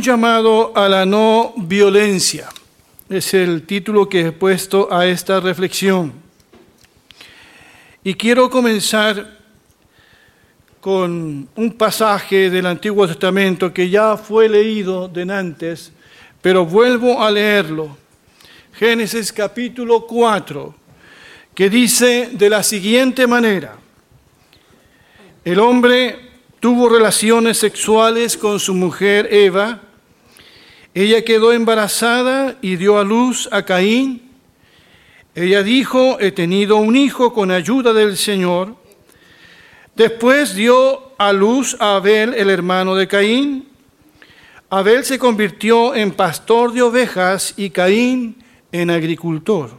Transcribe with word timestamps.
Un 0.00 0.04
llamado 0.04 0.72
a 0.74 0.88
la 0.88 1.04
no 1.04 1.52
violencia 1.58 2.48
es 3.10 3.34
el 3.34 3.66
título 3.66 4.08
que 4.08 4.20
he 4.20 4.32
puesto 4.32 4.90
a 4.90 5.04
esta 5.04 5.40
reflexión. 5.40 6.10
Y 8.02 8.14
quiero 8.14 8.48
comenzar 8.48 9.36
con 10.80 11.46
un 11.54 11.72
pasaje 11.76 12.48
del 12.48 12.64
Antiguo 12.64 13.06
Testamento 13.06 13.74
que 13.74 13.90
ya 13.90 14.16
fue 14.16 14.48
leído 14.48 15.06
de 15.06 15.30
antes, 15.30 15.92
pero 16.40 16.64
vuelvo 16.64 17.22
a 17.22 17.30
leerlo. 17.30 17.94
Génesis 18.72 19.30
capítulo 19.30 20.06
4, 20.06 20.74
que 21.54 21.68
dice 21.68 22.30
de 22.32 22.48
la 22.48 22.62
siguiente 22.62 23.26
manera, 23.26 23.76
el 25.44 25.58
hombre 25.58 26.30
tuvo 26.58 26.88
relaciones 26.88 27.58
sexuales 27.58 28.38
con 28.38 28.58
su 28.58 28.72
mujer 28.72 29.28
Eva, 29.30 29.82
ella 30.94 31.24
quedó 31.24 31.52
embarazada 31.52 32.56
y 32.60 32.76
dio 32.76 32.98
a 32.98 33.04
luz 33.04 33.48
a 33.52 33.64
Caín. 33.64 34.22
Ella 35.34 35.62
dijo, 35.62 36.18
he 36.18 36.32
tenido 36.32 36.76
un 36.76 36.96
hijo 36.96 37.32
con 37.32 37.52
ayuda 37.52 37.92
del 37.92 38.16
Señor. 38.16 38.74
Después 39.94 40.54
dio 40.56 41.12
a 41.16 41.32
luz 41.32 41.76
a 41.78 41.96
Abel, 41.96 42.34
el 42.34 42.50
hermano 42.50 42.96
de 42.96 43.06
Caín. 43.06 43.68
Abel 44.68 45.04
se 45.04 45.18
convirtió 45.18 45.94
en 45.94 46.10
pastor 46.12 46.72
de 46.72 46.82
ovejas 46.82 47.54
y 47.56 47.70
Caín 47.70 48.42
en 48.72 48.90
agricultor. 48.90 49.70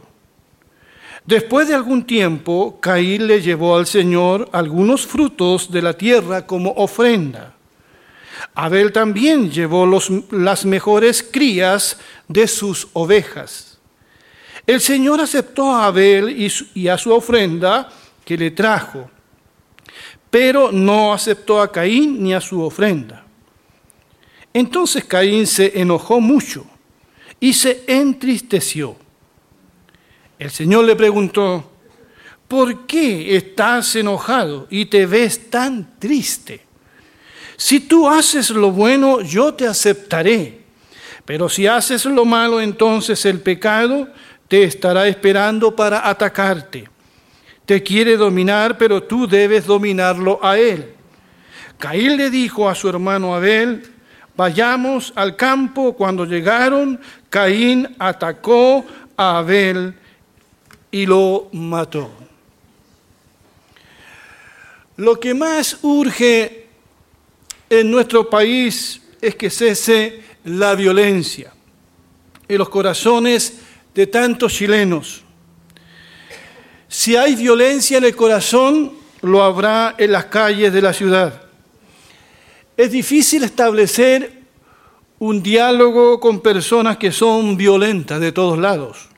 Después 1.26 1.68
de 1.68 1.74
algún 1.74 2.04
tiempo, 2.04 2.78
Caín 2.80 3.26
le 3.26 3.42
llevó 3.42 3.76
al 3.76 3.86
Señor 3.86 4.48
algunos 4.52 5.06
frutos 5.06 5.70
de 5.70 5.82
la 5.82 5.92
tierra 5.92 6.46
como 6.46 6.72
ofrenda. 6.72 7.54
Abel 8.54 8.92
también 8.92 9.50
llevó 9.50 9.86
las 10.30 10.64
mejores 10.64 11.22
crías 11.22 11.98
de 12.28 12.46
sus 12.46 12.88
ovejas. 12.92 13.78
El 14.66 14.80
Señor 14.80 15.20
aceptó 15.20 15.72
a 15.72 15.86
Abel 15.86 16.50
y 16.74 16.88
a 16.88 16.98
su 16.98 17.12
ofrenda 17.12 17.90
que 18.24 18.36
le 18.36 18.52
trajo, 18.52 19.10
pero 20.30 20.70
no 20.70 21.12
aceptó 21.12 21.60
a 21.60 21.70
Caín 21.70 22.22
ni 22.22 22.32
a 22.32 22.40
su 22.40 22.62
ofrenda. 22.62 23.24
Entonces 24.54 25.04
Caín 25.04 25.46
se 25.46 25.80
enojó 25.80 26.20
mucho 26.20 26.66
y 27.40 27.52
se 27.52 27.84
entristeció. 27.86 28.96
El 30.38 30.50
Señor 30.50 30.84
le 30.84 30.94
preguntó, 30.94 31.70
¿por 32.46 32.86
qué 32.86 33.36
estás 33.36 33.96
enojado 33.96 34.66
y 34.70 34.86
te 34.86 35.06
ves 35.06 35.50
tan 35.50 35.98
triste? 35.98 36.71
Si 37.56 37.80
tú 37.80 38.08
haces 38.08 38.50
lo 38.50 38.70
bueno, 38.70 39.20
yo 39.20 39.54
te 39.54 39.66
aceptaré. 39.66 40.62
Pero 41.24 41.48
si 41.48 41.66
haces 41.66 42.04
lo 42.04 42.24
malo, 42.24 42.60
entonces 42.60 43.24
el 43.26 43.40
pecado 43.40 44.08
te 44.48 44.64
estará 44.64 45.06
esperando 45.06 45.74
para 45.74 46.08
atacarte. 46.08 46.88
Te 47.64 47.82
quiere 47.82 48.16
dominar, 48.16 48.76
pero 48.76 49.02
tú 49.02 49.26
debes 49.26 49.66
dominarlo 49.66 50.40
a 50.42 50.58
él. 50.58 50.94
Caín 51.78 52.16
le 52.16 52.30
dijo 52.30 52.68
a 52.68 52.74
su 52.74 52.88
hermano 52.88 53.34
Abel, 53.34 53.82
vayamos 54.36 55.12
al 55.16 55.36
campo. 55.36 55.94
Cuando 55.94 56.24
llegaron, 56.24 57.00
Caín 57.30 57.94
atacó 57.98 58.84
a 59.16 59.38
Abel 59.38 59.94
y 60.90 61.06
lo 61.06 61.48
mató. 61.52 62.10
Lo 64.96 65.18
que 65.18 65.34
más 65.34 65.78
urge 65.82 66.61
en 67.80 67.90
nuestro 67.90 68.28
país 68.28 69.00
es 69.18 69.34
que 69.34 69.48
cese 69.48 70.20
la 70.44 70.74
violencia 70.74 71.54
en 72.46 72.58
los 72.58 72.68
corazones 72.68 73.60
de 73.94 74.06
tantos 74.06 74.52
chilenos. 74.52 75.22
Si 76.86 77.16
hay 77.16 77.34
violencia 77.34 77.96
en 77.96 78.04
el 78.04 78.14
corazón, 78.14 78.92
lo 79.22 79.42
habrá 79.42 79.94
en 79.96 80.12
las 80.12 80.26
calles 80.26 80.70
de 80.70 80.82
la 80.82 80.92
ciudad. 80.92 81.44
Es 82.76 82.92
difícil 82.92 83.42
establecer 83.42 84.42
un 85.18 85.42
diálogo 85.42 86.20
con 86.20 86.40
personas 86.40 86.98
que 86.98 87.10
son 87.10 87.56
violentas 87.56 88.20
de 88.20 88.32
todos 88.32 88.58
lados. 88.58 89.08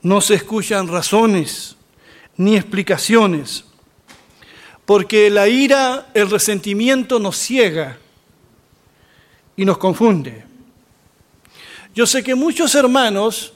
No 0.00 0.22
se 0.22 0.36
escuchan 0.36 0.88
razones 0.88 1.76
ni 2.38 2.56
explicaciones 2.56 3.66
porque 4.84 5.30
la 5.30 5.48
ira, 5.48 6.08
el 6.14 6.30
resentimiento 6.30 7.18
nos 7.18 7.36
ciega 7.36 7.98
y 9.56 9.64
nos 9.64 9.78
confunde. 9.78 10.44
Yo 11.94 12.06
sé 12.06 12.22
que 12.22 12.34
muchos 12.34 12.74
hermanos 12.74 13.52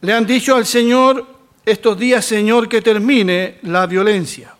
le 0.00 0.12
han 0.12 0.26
dicho 0.26 0.56
al 0.56 0.66
Señor 0.66 1.26
estos 1.64 1.98
días, 1.98 2.24
Señor, 2.24 2.68
que 2.68 2.82
termine 2.82 3.58
la 3.62 3.86
violencia. 3.86 4.54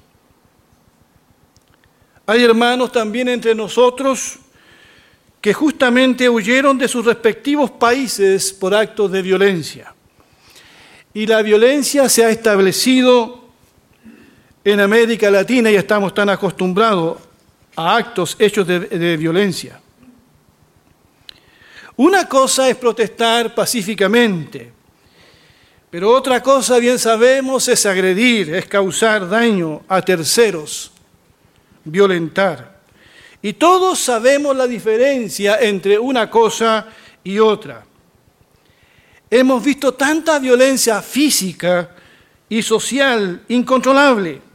Hay 2.26 2.44
hermanos 2.44 2.92
también 2.92 3.28
entre 3.28 3.54
nosotros 3.54 4.38
que 5.40 5.52
justamente 5.52 6.28
huyeron 6.28 6.78
de 6.78 6.86
sus 6.86 7.04
respectivos 7.04 7.72
países 7.72 8.52
por 8.52 8.72
actos 8.74 9.10
de 9.10 9.22
violencia. 9.22 9.92
Y 11.12 11.26
la 11.26 11.42
violencia 11.42 12.08
se 12.08 12.24
ha 12.24 12.30
establecido 12.30 13.41
en 14.64 14.80
América 14.80 15.30
Latina 15.30 15.70
ya 15.70 15.80
estamos 15.80 16.14
tan 16.14 16.28
acostumbrados 16.28 17.18
a 17.74 17.96
actos 17.96 18.36
hechos 18.38 18.66
de, 18.66 19.16
violencia. 19.16 19.80
Una 21.96 22.28
cosa 22.28 22.68
es 22.68 22.76
protestar 22.76 23.54
pacíficamente, 23.54 24.72
pero 25.90 26.10
otra 26.10 26.42
cosa, 26.42 26.78
bien 26.78 26.98
sabemos, 26.98 27.68
es 27.68 27.84
agredir, 27.84 28.54
es 28.54 28.66
causar 28.66 29.28
daño 29.28 29.82
a 29.88 30.00
terceros, 30.00 30.90
violentar. 31.84 32.80
Y 33.42 33.54
todos 33.54 33.98
sabemos 33.98 34.56
la 34.56 34.66
diferencia 34.66 35.58
entre 35.60 35.98
una 35.98 36.30
cosa 36.30 36.86
y 37.24 37.38
otra. 37.38 37.84
Hemos 39.28 39.62
visto 39.62 39.92
tanta 39.94 40.38
violencia 40.38 41.02
física 41.02 41.90
y 42.48 42.62
social 42.62 43.42
incontrolable 43.48 44.51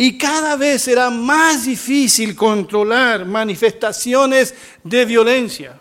y 0.00 0.16
cada 0.16 0.54
vez 0.54 0.82
será 0.82 1.10
más 1.10 1.64
difícil 1.64 2.36
controlar 2.36 3.24
manifestaciones 3.24 4.54
de 4.84 5.04
violencia. 5.04 5.76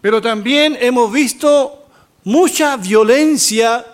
Pero 0.00 0.20
también 0.20 0.76
hemos 0.80 1.12
visto 1.12 1.86
mucha 2.24 2.76
violencia 2.76 3.86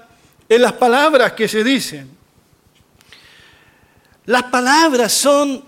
en 0.48 0.62
las 0.62 0.72
palabras 0.72 1.34
que 1.34 1.48
se 1.48 1.62
dicen. 1.62 2.16
Las 4.24 4.44
palabras 4.44 5.12
son 5.12 5.62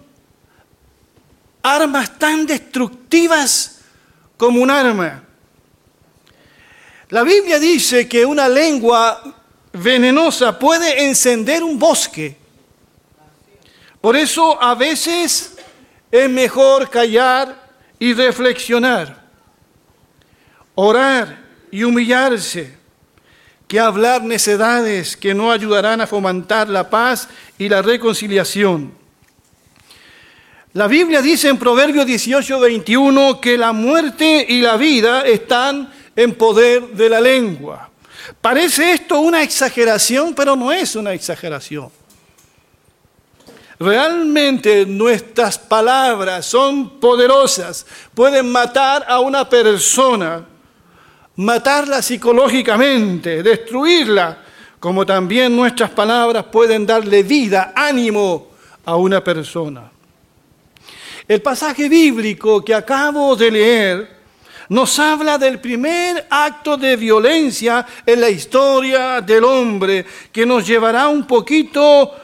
armas 1.63 2.19
tan 2.19 2.47
destructivas 2.47 3.81
como 4.39 4.63
un 4.63 4.71
arma. 4.71 5.23
La 7.11 7.23
Biblia 7.23 7.59
dice 7.59 8.09
que 8.09 8.25
una 8.25 8.49
lengua 8.49 9.23
venenosa 9.75 10.59
puede 10.59 11.05
encender 11.05 11.63
un 11.63 11.79
bosque 11.79 12.41
por 14.03 14.17
eso 14.17 14.61
a 14.61 14.75
veces 14.75 15.57
es 16.11 16.29
mejor 16.29 16.91
callar 16.91 17.71
y 18.01 18.13
reflexionar, 18.13 19.23
orar 20.75 21.39
y 21.71 21.85
humillarse, 21.85 22.77
que 23.69 23.79
hablar 23.79 24.25
necedades 24.25 25.17
que 25.17 25.33
no 25.33 25.53
ayudarán 25.53 26.01
a 26.01 26.07
fomentar 26.07 26.69
la 26.69 26.91
paz 26.91 27.29
y 27.57 27.69
la 27.69 27.81
reconciliación. 27.81 28.93
La 30.73 30.89
Biblia 30.89 31.23
dice 31.23 31.49
en 31.49 31.57
Proverbios 31.57 32.05
18, 32.05 32.59
21 32.59 33.41
que 33.41 33.57
la 33.57 33.73
muerte 33.73 34.45
y 34.49 34.63
la 34.63 34.77
vida 34.77 35.23
están 35.23 35.93
en 36.17 36.35
poder 36.35 36.89
de 36.89 37.09
la 37.09 37.21
lengua. 37.21 37.89
Parece 38.41 38.95
esto 38.95 39.21
una 39.21 39.43
exageración, 39.43 40.35
pero 40.35 40.57
no 40.57 40.73
es 40.73 40.97
una 40.97 41.13
exageración. 41.13 42.02
Realmente 43.83 44.87
nuestras 44.87 45.59
palabras 45.59 46.47
son 46.47 47.01
poderosas, 47.01 47.85
pueden 48.15 48.49
matar 48.53 49.05
a 49.09 49.19
una 49.19 49.49
persona, 49.49 50.47
matarla 51.35 52.01
psicológicamente, 52.01 53.43
destruirla, 53.43 54.39
como 54.79 55.05
también 55.05 55.57
nuestras 55.57 55.91
palabras 55.91 56.45
pueden 56.45 56.87
darle 56.87 57.25
vida, 57.25 57.73
ánimo 57.75 58.53
a 58.85 58.95
una 58.95 59.23
persona. 59.23 59.91
El 61.27 61.43
pasaje 61.43 61.89
bíblico 61.89 62.65
que 62.65 62.77
acabo 62.77 63.35
de 63.35 63.51
leer 63.51 64.17
nos 64.69 64.97
habla 65.01 65.39
del 65.39 65.59
primer 65.59 66.25
acto 66.31 66.77
de 66.77 66.95
violencia 66.95 67.85
en 68.07 68.21
la 68.21 68.31
historia 68.31 69.21
del 69.21 69.43
hombre 69.43 70.07
que 70.31 70.47
nos 70.47 70.65
llevará 70.65 71.09
un 71.09 71.27
poquito 71.27 72.22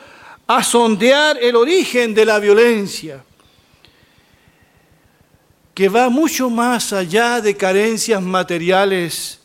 a 0.48 0.64
sondear 0.64 1.38
el 1.40 1.54
origen 1.54 2.14
de 2.14 2.24
la 2.24 2.38
violencia. 2.38 3.24
que 5.74 5.88
va 5.88 6.08
mucho 6.08 6.50
más 6.50 6.92
allá 6.92 7.40
de 7.40 7.56
carencias 7.56 8.20
materiales 8.20 9.38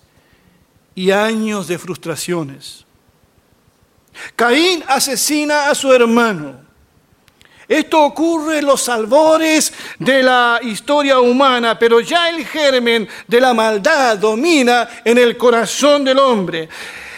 y 0.95 1.11
años 1.11 1.67
de 1.67 1.77
frustraciones. 1.77 2.85
Caín 4.35 4.83
asesina 4.87 5.69
a 5.69 5.75
su 5.75 5.93
hermano. 5.93 6.59
Esto 7.67 8.01
ocurre 8.01 8.57
en 8.57 8.65
los 8.65 8.89
albores 8.89 9.73
de 9.99 10.23
la 10.23 10.59
historia 10.63 11.19
humana, 11.19 11.77
pero 11.77 11.99
ya 11.99 12.29
el 12.29 12.43
germen 12.47 13.07
de 13.27 13.39
la 13.39 13.53
maldad 13.53 14.17
domina 14.17 14.89
en 15.05 15.19
el 15.19 15.37
corazón 15.37 16.03
del 16.03 16.17
hombre. 16.17 16.67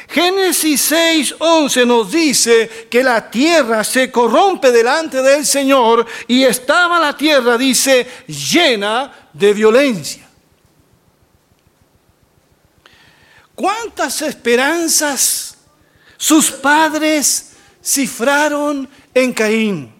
Génesis 0.08 0.82
6, 0.82 1.36
11 1.40 1.86
nos 1.86 2.12
dice 2.12 2.88
que 2.90 3.04
la 3.04 3.30
tierra 3.30 3.84
se 3.84 4.12
corrompe 4.12 4.72
delante 4.72 5.22
del 5.22 5.46
Señor 5.46 6.06
y 6.28 6.44
estaba 6.44 7.00
la 7.00 7.18
tierra, 7.18 7.58
dice, 7.58 8.08
llena 8.28 9.30
de 9.34 9.54
violencia. 9.54 10.28
¿Cuántas 13.56 14.22
esperanzas 14.22 15.58
sus 16.18 16.52
padres 16.52 17.54
cifraron 17.82 18.88
en 19.14 19.34
Caín? 19.34 19.94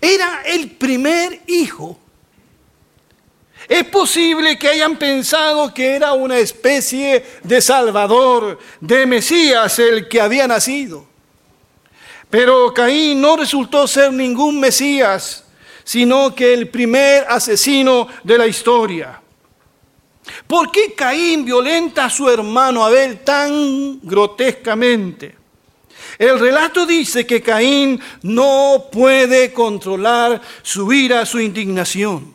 Era 0.00 0.42
el 0.44 0.72
primer 0.72 1.42
hijo 1.46 1.98
es 3.68 3.84
posible 3.84 4.58
que 4.58 4.68
hayan 4.68 4.96
pensado 4.96 5.72
que 5.72 5.94
era 5.94 6.12
una 6.12 6.38
especie 6.38 7.24
de 7.42 7.60
Salvador, 7.60 8.58
de 8.80 9.06
Mesías 9.06 9.78
el 9.78 10.08
que 10.08 10.20
había 10.20 10.46
nacido. 10.46 11.06
Pero 12.28 12.72
Caín 12.72 13.20
no 13.20 13.36
resultó 13.36 13.86
ser 13.86 14.12
ningún 14.12 14.58
Mesías, 14.58 15.44
sino 15.84 16.34
que 16.34 16.54
el 16.54 16.68
primer 16.68 17.26
asesino 17.28 18.08
de 18.24 18.38
la 18.38 18.46
historia. 18.46 19.20
¿Por 20.46 20.70
qué 20.70 20.94
Caín 20.94 21.44
violenta 21.44 22.06
a 22.06 22.10
su 22.10 22.28
hermano 22.28 22.84
Abel 22.84 23.18
tan 23.20 24.00
grotescamente? 24.02 25.36
El 26.18 26.38
relato 26.38 26.86
dice 26.86 27.26
que 27.26 27.42
Caín 27.42 28.00
no 28.22 28.86
puede 28.90 29.52
controlar 29.52 30.40
su 30.62 30.92
ira, 30.92 31.26
su 31.26 31.40
indignación 31.40 32.31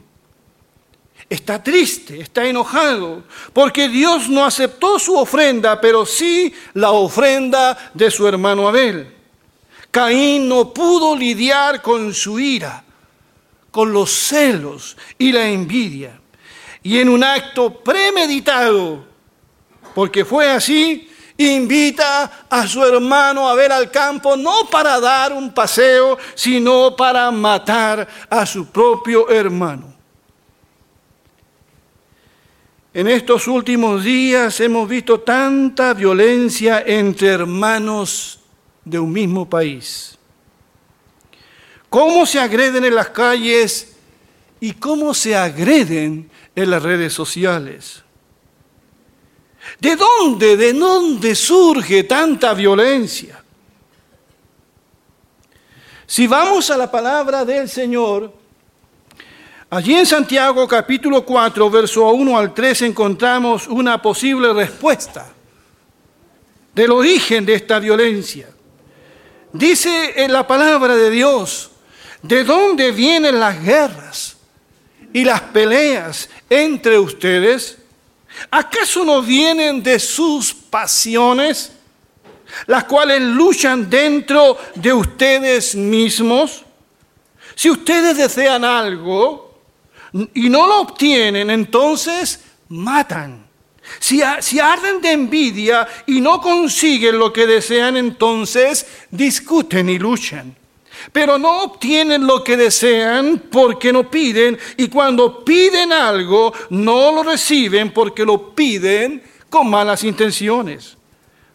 está 1.30 1.62
triste, 1.62 2.22
está 2.22 2.46
enojado, 2.46 3.24
porque 3.54 3.90
Dios 3.90 4.30
no 4.30 4.46
aceptó 4.46 4.98
su 4.98 5.18
ofrenda, 5.18 5.80
pero 5.82 6.06
sí 6.06 6.54
la 6.74 6.92
ofrenda 6.92 7.92
de 7.94 8.10
su 8.10 8.28
hermano 8.28 8.68
Abel. 8.68 9.14
Caín 9.92 10.48
no 10.48 10.74
pudo 10.74 11.16
lidiar 11.16 11.82
con 11.82 12.14
su 12.14 12.40
ira, 12.40 12.84
con 13.72 13.92
los 13.92 14.12
celos 14.12 14.96
y 15.18 15.32
la 15.32 15.48
envidia. 15.48 16.20
Y 16.84 17.00
en 17.00 17.10
un 17.10 17.24
acto 17.24 17.74
premeditado, 17.82 19.06
porque 19.94 20.24
fue 20.24 20.50
así, 20.50 21.10
invita 21.38 22.48
a 22.50 22.68
su 22.68 22.84
hermano 22.84 23.50
a 23.50 23.56
ver 23.56 23.72
al 23.72 23.92
campo, 23.92 24.38
no 24.38 24.70
para 24.70 25.00
dar 25.00 25.34
un 25.34 25.54
paseo, 25.54 26.18
sino 26.36 26.96
para 26.96 27.30
matar 27.32 28.08
a 28.30 28.46
su 28.46 28.68
propio 28.68 29.30
hermano. 29.30 29.97
En 32.98 33.08
estos 33.08 33.48
últimos 33.48 34.04
días 34.04 34.60
hemos 34.60 34.90
visto 34.90 35.20
tanta 35.20 35.94
violencia 35.94 36.84
entre 36.84 37.28
hermanos 37.28 38.40
de 38.84 38.98
un 38.98 39.12
mismo 39.12 39.48
país. 39.48 40.18
Cómo 41.90 42.26
se 42.26 42.40
agreden 42.40 42.86
en 42.86 42.96
las 42.96 43.10
calles 43.10 43.98
y 44.60 44.74
cómo 44.74 45.14
se 45.14 45.36
agreden 45.36 46.28
en 46.56 46.72
las 46.72 46.82
redes 46.82 47.14
sociales. 47.14 48.02
¿De 49.80 49.96
dónde, 49.96 50.58
de 50.58 50.74
dónde 50.74 51.36
surge 51.36 52.04
tanta 52.06 52.56
violencia? 52.56 53.44
Si 56.08 56.26
vamos 56.26 56.72
a 56.72 56.78
la 56.78 56.90
palabra 56.90 57.46
del 57.46 57.70
Señor, 57.70 58.34
Allí 59.70 59.96
en 59.96 60.06
Santiago 60.06 60.66
capítulo 60.66 61.26
4, 61.26 61.70
verso 61.70 62.08
1 62.08 62.38
al 62.38 62.54
3 62.54 62.84
encontramos 62.84 63.68
una 63.68 64.02
posible 64.02 64.54
respuesta 64.54 65.28
del 66.74 66.92
origen 66.92 67.46
de 67.46 67.56
esta 67.56 67.78
violencia. 67.78 68.48
Dice 69.52 70.24
en 70.24 70.32
la 70.32 70.48
palabra 70.48 70.96
de 70.96 71.10
Dios, 71.10 71.72
¿de 72.22 72.46
dónde 72.46 72.92
vienen 72.92 73.42
las 73.42 73.62
guerras 73.62 74.38
y 75.12 75.26
las 75.26 75.42
peleas 75.42 76.30
entre 76.50 76.98
ustedes? 76.98 77.78
¿Acaso 78.50 79.04
no 79.04 79.22
vienen 79.22 79.84
de 79.84 80.00
sus 80.00 80.54
pasiones, 80.54 81.74
las 82.68 82.86
cuales 82.86 83.22
luchan 83.22 83.90
dentro 83.90 84.58
de 84.76 84.94
ustedes 84.94 85.76
mismos? 85.76 86.64
Si 87.54 87.70
ustedes 87.70 88.16
desean 88.16 88.64
algo, 88.64 89.47
y 90.34 90.50
no 90.50 90.68
lo 90.68 90.82
obtienen, 90.82 91.50
entonces 91.50 92.44
matan. 92.70 93.46
Si, 94.00 94.22
si, 94.42 94.60
arden 94.60 95.02
de 95.02 95.12
envidia 95.12 95.88
y 96.06 96.20
no 96.20 96.42
consiguen 96.42 97.18
lo 97.18 97.32
que 97.32 97.48
desean, 97.48 97.96
entonces 97.96 98.86
discuten 99.10 99.90
y 99.90 99.98
luchan. 99.98 100.56
Pero 101.12 101.38
no 101.38 101.64
obtienen 101.64 102.28
lo 102.28 102.44
que 102.44 102.58
desean 102.58 103.44
porque 103.50 103.94
no 103.94 104.10
piden 104.10 104.58
y 104.76 104.90
cuando 104.90 105.46
piden 105.46 105.94
algo 105.94 106.54
no 106.70 107.12
lo 107.12 107.24
reciben 107.24 107.92
porque 107.92 108.26
lo 108.26 108.54
piden 108.54 109.24
con 109.50 109.70
malas 109.70 110.04
intenciones, 110.04 110.98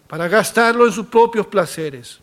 para 0.06 0.28
gastarlo 0.28 0.87
en 0.87 0.92
sus 0.92 1.06
propios 1.06 1.47
placeres. 1.47 2.18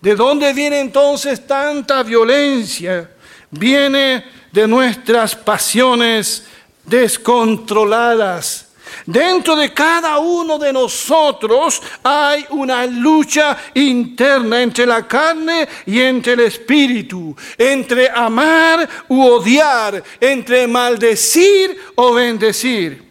¿De 0.00 0.14
dónde 0.14 0.52
viene 0.52 0.80
entonces 0.80 1.46
tanta 1.46 2.02
violencia? 2.02 3.10
Viene 3.50 4.24
de 4.52 4.66
nuestras 4.66 5.34
pasiones 5.34 6.46
descontroladas. 6.84 8.68
Dentro 9.04 9.56
de 9.56 9.72
cada 9.72 10.18
uno 10.18 10.58
de 10.58 10.72
nosotros 10.72 11.80
hay 12.02 12.44
una 12.50 12.86
lucha 12.86 13.56
interna 13.74 14.62
entre 14.62 14.86
la 14.86 15.06
carne 15.06 15.68
y 15.86 16.00
entre 16.00 16.34
el 16.34 16.40
espíritu, 16.40 17.34
entre 17.56 18.10
amar 18.10 18.88
u 19.08 19.22
odiar, 19.22 20.02
entre 20.20 20.66
maldecir 20.66 21.76
o 21.94 22.14
bendecir. 22.14 23.08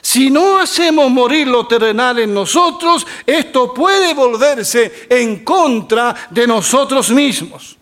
Si 0.00 0.30
no 0.30 0.58
hacemos 0.58 1.10
morir 1.10 1.48
lo 1.48 1.66
terrenal 1.66 2.20
en 2.20 2.32
nosotros, 2.32 3.06
esto 3.26 3.74
puede 3.74 4.14
volverse 4.14 5.06
en 5.10 5.42
contra 5.44 6.14
de 6.30 6.46
nosotros 6.46 7.10
mismos. 7.10 7.75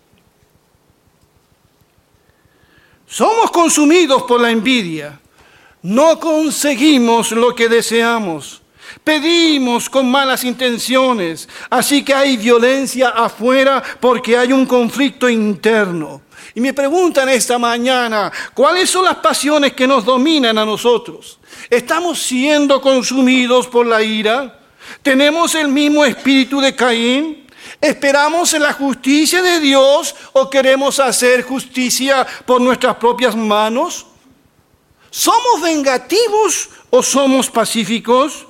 Somos 3.15 3.49
consumidos 3.49 4.23
por 4.23 4.41
la 4.41 4.51
envidia. 4.51 5.17
No 5.83 6.19
conseguimos 6.19 7.31
lo 7.31 7.55
que 7.55 7.69
deseamos. 7.69 8.61
Pedimos 9.05 9.89
con 9.89 10.11
malas 10.11 10.43
intenciones. 10.43 11.47
Así 11.69 12.03
que 12.03 12.13
hay 12.13 12.35
violencia 12.35 13.07
afuera 13.07 13.81
porque 14.01 14.37
hay 14.37 14.51
un 14.51 14.65
conflicto 14.65 15.29
interno. 15.29 16.23
Y 16.55 16.59
me 16.59 16.73
preguntan 16.73 17.29
esta 17.29 17.57
mañana, 17.57 18.29
¿cuáles 18.53 18.89
son 18.89 19.05
las 19.05 19.15
pasiones 19.15 19.71
que 19.71 19.87
nos 19.87 20.03
dominan 20.03 20.57
a 20.57 20.65
nosotros? 20.65 21.39
¿Estamos 21.69 22.21
siendo 22.21 22.81
consumidos 22.81 23.67
por 23.67 23.85
la 23.85 24.03
ira? 24.03 24.59
¿Tenemos 25.01 25.55
el 25.55 25.69
mismo 25.69 26.03
espíritu 26.03 26.59
de 26.59 26.75
Caín? 26.75 27.44
¿Esperamos 27.85 28.51
en 28.55 28.63
la 28.63 28.73
justicia 28.73 29.43
de 29.43 29.59
Dios 29.59 30.15
o 30.33 30.49
queremos 30.49 30.99
hacer 30.99 31.43
justicia 31.43 32.25
por 32.43 32.59
nuestras 32.59 32.95
propias 32.95 33.35
manos? 33.35 34.07
¿Somos 35.11 35.61
vengativos 35.61 36.69
o 36.89 37.03
somos 37.03 37.51
pacíficos? 37.51 38.47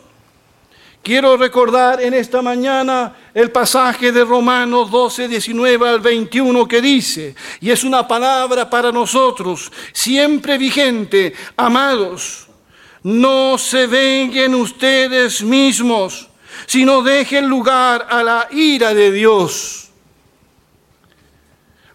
Quiero 1.04 1.36
recordar 1.36 2.02
en 2.02 2.14
esta 2.14 2.42
mañana 2.42 3.14
el 3.34 3.52
pasaje 3.52 4.14
de 4.14 4.24
Romanos 4.24 4.90
12, 4.90 5.28
19 5.28 5.90
al 5.90 6.00
21 6.00 6.66
que 6.66 6.82
dice, 6.82 7.36
y 7.60 7.72
es 7.72 7.84
una 7.84 8.08
palabra 8.08 8.70
para 8.70 8.90
nosotros, 8.90 9.70
siempre 9.92 10.58
vigente, 10.58 11.34
amados, 11.58 12.48
no 13.04 13.58
se 13.58 13.86
venguen 13.86 14.56
ustedes 14.56 15.44
mismos 15.44 16.30
sino 16.66 17.02
dejen 17.02 17.48
lugar 17.48 18.08
a 18.10 18.24
la 18.24 18.48
ira 18.52 18.94
de 18.94 19.12
Dios. 19.12 19.90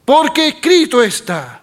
Porque 0.04 0.48
escrito 0.48 1.02
está, 1.02 1.62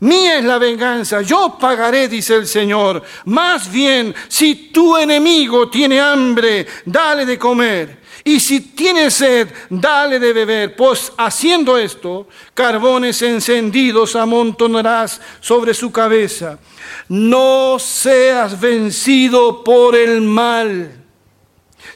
mía 0.00 0.38
es 0.38 0.44
la 0.44 0.58
venganza, 0.58 1.22
yo 1.22 1.56
pagaré, 1.58 2.08
dice 2.08 2.34
el 2.34 2.46
Señor. 2.46 3.02
Más 3.26 3.70
bien, 3.70 4.14
si 4.28 4.70
tu 4.72 4.96
enemigo 4.96 5.68
tiene 5.70 6.00
hambre, 6.00 6.66
dale 6.84 7.24
de 7.24 7.38
comer. 7.38 8.06
Y 8.26 8.40
si 8.40 8.58
tiene 8.58 9.08
sed, 9.08 9.48
dale 9.70 10.18
de 10.18 10.32
beber, 10.32 10.74
pues 10.74 11.12
haciendo 11.16 11.78
esto, 11.78 12.26
carbones 12.54 13.22
encendidos 13.22 14.16
amontonarás 14.16 15.20
sobre 15.38 15.72
su 15.72 15.92
cabeza. 15.92 16.58
No 17.08 17.78
seas 17.78 18.58
vencido 18.58 19.62
por 19.62 19.94
el 19.94 20.22
mal, 20.22 21.05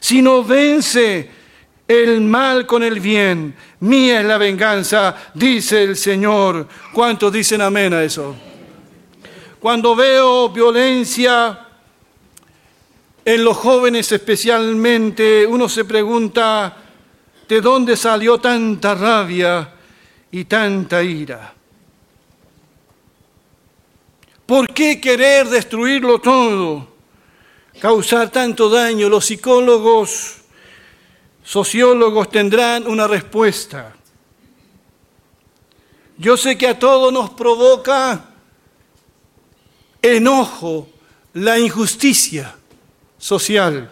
sino 0.01 0.43
vence 0.43 1.29
el 1.87 2.21
mal 2.21 2.65
con 2.65 2.81
el 2.83 2.99
bien. 2.99 3.55
Mía 3.81 4.19
es 4.19 4.25
la 4.25 4.37
venganza, 4.37 5.15
dice 5.35 5.83
el 5.83 5.95
Señor. 5.95 6.67
¿Cuántos 6.91 7.31
dicen 7.31 7.61
amén 7.61 7.93
a 7.93 8.03
eso? 8.03 8.35
Cuando 9.59 9.95
veo 9.95 10.49
violencia, 10.49 11.67
en 13.23 13.43
los 13.43 13.55
jóvenes 13.55 14.11
especialmente 14.11 15.45
uno 15.45 15.69
se 15.69 15.85
pregunta, 15.85 16.75
¿de 17.47 17.61
dónde 17.61 17.95
salió 17.95 18.39
tanta 18.39 18.95
rabia 18.95 19.71
y 20.31 20.45
tanta 20.45 21.03
ira? 21.03 21.53
¿Por 24.47 24.73
qué 24.73 24.99
querer 24.99 25.47
destruirlo 25.47 26.19
todo? 26.19 26.90
Causar 27.81 28.29
tanto 28.29 28.69
daño. 28.69 29.09
Los 29.09 29.25
psicólogos, 29.25 30.35
sociólogos 31.43 32.29
tendrán 32.29 32.85
una 32.85 33.07
respuesta. 33.07 33.95
Yo 36.15 36.37
sé 36.37 36.55
que 36.59 36.67
a 36.67 36.77
todos 36.77 37.11
nos 37.11 37.31
provoca 37.31 38.23
enojo 39.99 40.89
la 41.33 41.57
injusticia 41.57 42.55
social. 43.17 43.89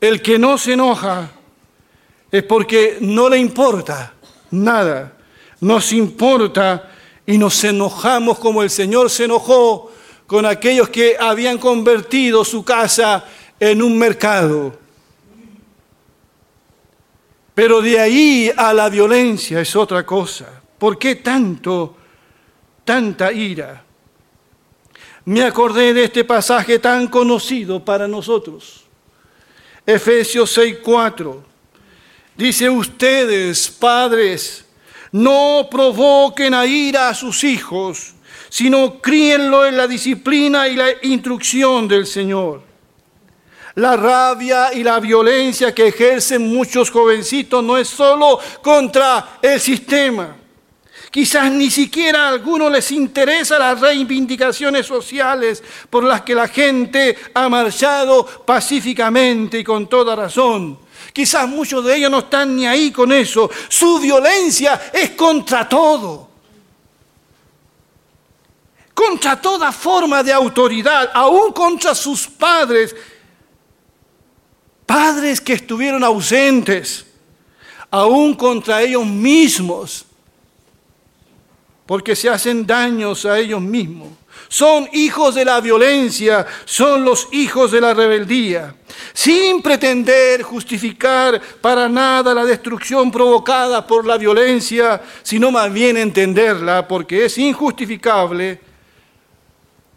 El 0.00 0.22
que 0.22 0.38
no 0.38 0.56
se 0.56 0.72
enoja 0.72 1.30
es 2.32 2.42
porque 2.44 2.96
no 3.02 3.28
le 3.28 3.36
importa 3.36 4.14
nada. 4.52 5.18
Nos 5.60 5.92
importa 5.92 6.90
y 7.26 7.36
nos 7.36 7.62
enojamos 7.62 8.38
como 8.38 8.62
el 8.62 8.70
Señor 8.70 9.10
se 9.10 9.24
enojó 9.24 9.92
con 10.28 10.46
aquellos 10.46 10.88
que 10.90 11.16
habían 11.18 11.58
convertido 11.58 12.44
su 12.44 12.64
casa 12.64 13.24
en 13.58 13.82
un 13.82 13.98
mercado. 13.98 14.78
Pero 17.56 17.82
de 17.82 17.98
ahí 17.98 18.52
a 18.56 18.72
la 18.72 18.88
violencia 18.88 19.60
es 19.60 19.74
otra 19.74 20.06
cosa. 20.06 20.62
¿Por 20.78 20.96
qué 20.96 21.16
tanto, 21.16 21.96
tanta 22.84 23.32
ira? 23.32 23.86
me 25.28 25.42
acordé 25.42 25.92
de 25.92 26.04
este 26.04 26.24
pasaje 26.24 26.78
tan 26.78 27.06
conocido 27.06 27.84
para 27.84 28.08
nosotros. 28.08 28.84
Efesios 29.84 30.56
6:4. 30.56 31.42
Dice, 32.34 32.70
ustedes, 32.70 33.68
padres, 33.68 34.64
no 35.12 35.68
provoquen 35.70 36.54
a 36.54 36.64
ira 36.64 37.10
a 37.10 37.14
sus 37.14 37.44
hijos, 37.44 38.14
sino 38.48 39.00
críenlo 39.00 39.66
en 39.66 39.76
la 39.76 39.86
disciplina 39.86 40.68
y 40.68 40.76
la 40.76 40.88
instrucción 41.02 41.88
del 41.88 42.06
Señor. 42.06 42.62
La 43.74 43.96
rabia 43.96 44.72
y 44.72 44.82
la 44.82 44.98
violencia 44.98 45.74
que 45.74 45.88
ejercen 45.88 46.48
muchos 46.52 46.90
jovencitos 46.90 47.62
no 47.62 47.76
es 47.78 47.88
solo 47.88 48.38
contra 48.62 49.38
el 49.40 49.60
sistema 49.60 50.36
Quizás 51.10 51.50
ni 51.50 51.70
siquiera 51.70 52.26
a 52.26 52.28
algunos 52.28 52.70
les 52.70 52.90
interesa 52.92 53.58
las 53.58 53.80
reivindicaciones 53.80 54.84
sociales 54.84 55.62
por 55.88 56.04
las 56.04 56.22
que 56.22 56.34
la 56.34 56.48
gente 56.48 57.16
ha 57.32 57.48
marchado 57.48 58.24
pacíficamente 58.24 59.60
y 59.60 59.64
con 59.64 59.88
toda 59.88 60.14
razón. 60.14 60.78
Quizás 61.12 61.48
muchos 61.48 61.84
de 61.84 61.96
ellos 61.96 62.10
no 62.10 62.18
están 62.18 62.54
ni 62.54 62.66
ahí 62.66 62.90
con 62.90 63.10
eso. 63.12 63.50
Su 63.68 63.98
violencia 63.98 64.90
es 64.92 65.10
contra 65.10 65.66
todo. 65.66 66.27
Contra 68.98 69.40
toda 69.40 69.70
forma 69.70 70.24
de 70.24 70.32
autoridad, 70.32 71.10
aún 71.14 71.52
contra 71.52 71.94
sus 71.94 72.26
padres. 72.26 72.96
Padres 74.84 75.40
que 75.40 75.52
estuvieron 75.52 76.02
ausentes, 76.02 77.06
aún 77.90 78.34
contra 78.34 78.82
ellos 78.82 79.06
mismos 79.06 80.04
porque 81.88 82.14
se 82.14 82.28
hacen 82.28 82.66
daños 82.66 83.24
a 83.24 83.38
ellos 83.38 83.62
mismos. 83.62 84.08
Son 84.48 84.86
hijos 84.92 85.34
de 85.34 85.42
la 85.42 85.58
violencia, 85.60 86.46
son 86.66 87.02
los 87.02 87.28
hijos 87.32 87.70
de 87.70 87.80
la 87.80 87.94
rebeldía, 87.94 88.74
sin 89.14 89.62
pretender 89.62 90.42
justificar 90.42 91.40
para 91.62 91.88
nada 91.88 92.34
la 92.34 92.44
destrucción 92.44 93.10
provocada 93.10 93.86
por 93.86 94.04
la 94.04 94.18
violencia, 94.18 95.00
sino 95.22 95.50
más 95.50 95.72
bien 95.72 95.96
entenderla, 95.96 96.86
porque 96.86 97.24
es 97.24 97.38
injustificable. 97.38 98.67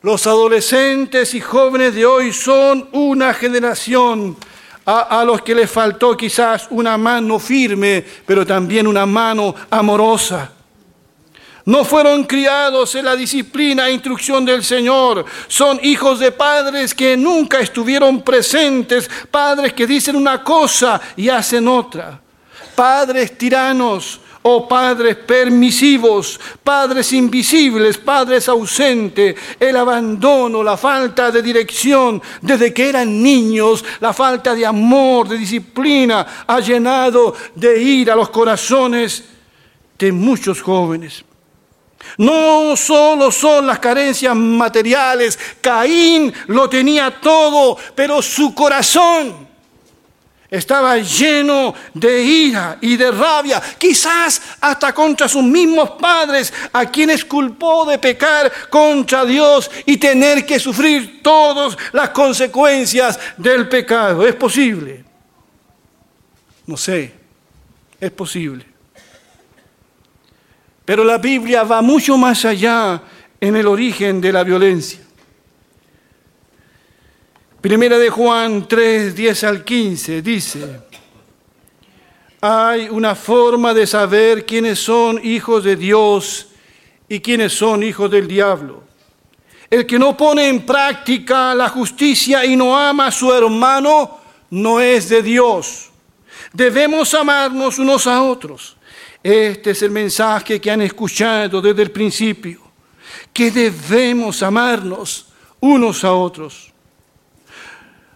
Los 0.03 0.25
adolescentes 0.25 1.35
y 1.35 1.41
jóvenes 1.41 1.93
de 1.93 2.07
hoy 2.07 2.33
son 2.33 2.89
una 2.91 3.35
generación 3.35 4.35
a, 4.83 5.19
a, 5.19 5.23
los 5.23 5.43
que 5.43 5.53
les 5.53 5.69
faltó 5.69 6.17
quizás 6.17 6.65
una 6.71 6.97
mano 6.97 7.37
firme, 7.37 8.03
pero 8.25 8.43
también 8.43 8.87
una 8.87 9.05
mano 9.05 9.53
amorosa. 9.69 10.51
No 11.65 11.85
fueron 11.85 12.23
criados 12.23 12.95
en 12.95 13.05
la 13.05 13.15
disciplina 13.15 13.87
e 13.87 13.93
instrucción 13.93 14.43
del 14.43 14.63
Señor. 14.63 15.23
Son 15.47 15.79
hijos 15.83 16.19
de 16.19 16.31
padres 16.31 16.95
que 16.95 17.15
nunca 17.15 17.59
estuvieron 17.59 18.23
presentes, 18.23 19.07
padres 19.29 19.71
que 19.73 19.85
dicen 19.85 20.15
una 20.15 20.43
cosa 20.43 20.99
y 21.15 21.29
hacen 21.29 21.67
otra. 21.67 22.19
Padres 22.73 23.37
tiranos 23.37 24.19
o 24.43 24.67
padres 24.67 25.15
permisivos, 25.17 26.39
padres 26.63 27.13
invisibles, 27.13 27.97
padres 27.97 28.49
ausentes, 28.49 29.35
el 29.59 29.75
abandono, 29.75 30.63
la 30.63 30.77
falta 30.77 31.31
de 31.31 31.41
dirección 31.41 32.21
desde 32.41 32.73
que 32.73 32.89
eran 32.89 33.21
niños, 33.21 33.83
la 33.99 34.13
falta 34.13 34.55
de 34.55 34.65
amor, 34.65 35.27
de 35.27 35.37
disciplina, 35.37 36.45
ha 36.47 36.59
llenado 36.59 37.35
de 37.55 37.81
ira 37.81 38.15
los 38.15 38.29
corazones 38.29 39.23
de 39.97 40.11
muchos 40.11 40.61
jóvenes. 40.61 41.23
No 42.17 42.75
solo 42.75 43.31
son 43.31 43.67
las 43.67 43.77
carencias 43.77 44.35
materiales, 44.35 45.37
Caín 45.61 46.33
lo 46.47 46.67
tenía 46.67 47.21
todo, 47.21 47.77
pero 47.95 48.21
su 48.21 48.55
corazón 48.55 49.50
estaba 50.51 50.97
lleno 50.97 51.73
de 51.93 52.21
ira 52.21 52.77
y 52.81 52.97
de 52.97 53.09
rabia, 53.09 53.61
quizás 53.77 54.41
hasta 54.59 54.93
contra 54.93 55.29
sus 55.29 55.43
mismos 55.43 55.91
padres, 55.91 56.53
a 56.73 56.85
quienes 56.85 57.23
culpó 57.23 57.85
de 57.85 57.97
pecar 57.97 58.51
contra 58.69 59.23
Dios 59.23 59.71
y 59.85 59.95
tener 59.95 60.45
que 60.45 60.59
sufrir 60.59 61.23
todas 61.23 61.77
las 61.93 62.09
consecuencias 62.09 63.17
del 63.37 63.69
pecado. 63.69 64.27
¿Es 64.27 64.35
posible? 64.35 65.05
No 66.67 66.75
sé, 66.75 67.13
es 67.97 68.11
posible. 68.11 68.65
Pero 70.83 71.05
la 71.05 71.17
Biblia 71.17 71.63
va 71.63 71.81
mucho 71.81 72.17
más 72.17 72.43
allá 72.43 73.01
en 73.39 73.55
el 73.55 73.67
origen 73.67 74.19
de 74.19 74.33
la 74.33 74.43
violencia. 74.43 75.00
Primera 77.61 77.99
de 77.99 78.09
Juan 78.09 78.67
3, 78.67 79.15
10 79.15 79.43
al 79.43 79.63
15 79.63 80.23
dice, 80.23 80.81
hay 82.41 82.89
una 82.89 83.13
forma 83.13 83.71
de 83.71 83.85
saber 83.85 84.47
quiénes 84.47 84.79
son 84.79 85.23
hijos 85.23 85.63
de 85.63 85.75
Dios 85.75 86.47
y 87.07 87.19
quiénes 87.19 87.53
son 87.53 87.83
hijos 87.83 88.09
del 88.09 88.27
diablo. 88.27 88.83
El 89.69 89.85
que 89.85 89.99
no 89.99 90.17
pone 90.17 90.49
en 90.49 90.65
práctica 90.65 91.53
la 91.53 91.69
justicia 91.69 92.43
y 92.43 92.55
no 92.55 92.75
ama 92.75 93.05
a 93.05 93.11
su 93.11 93.31
hermano 93.31 94.17
no 94.49 94.79
es 94.79 95.09
de 95.09 95.21
Dios. 95.21 95.91
Debemos 96.51 97.13
amarnos 97.13 97.77
unos 97.77 98.07
a 98.07 98.23
otros. 98.23 98.75
Este 99.21 99.69
es 99.69 99.83
el 99.83 99.91
mensaje 99.91 100.59
que 100.59 100.71
han 100.71 100.81
escuchado 100.81 101.61
desde 101.61 101.83
el 101.83 101.91
principio, 101.91 102.59
que 103.31 103.51
debemos 103.51 104.41
amarnos 104.41 105.27
unos 105.59 106.03
a 106.03 106.13
otros. 106.13 106.70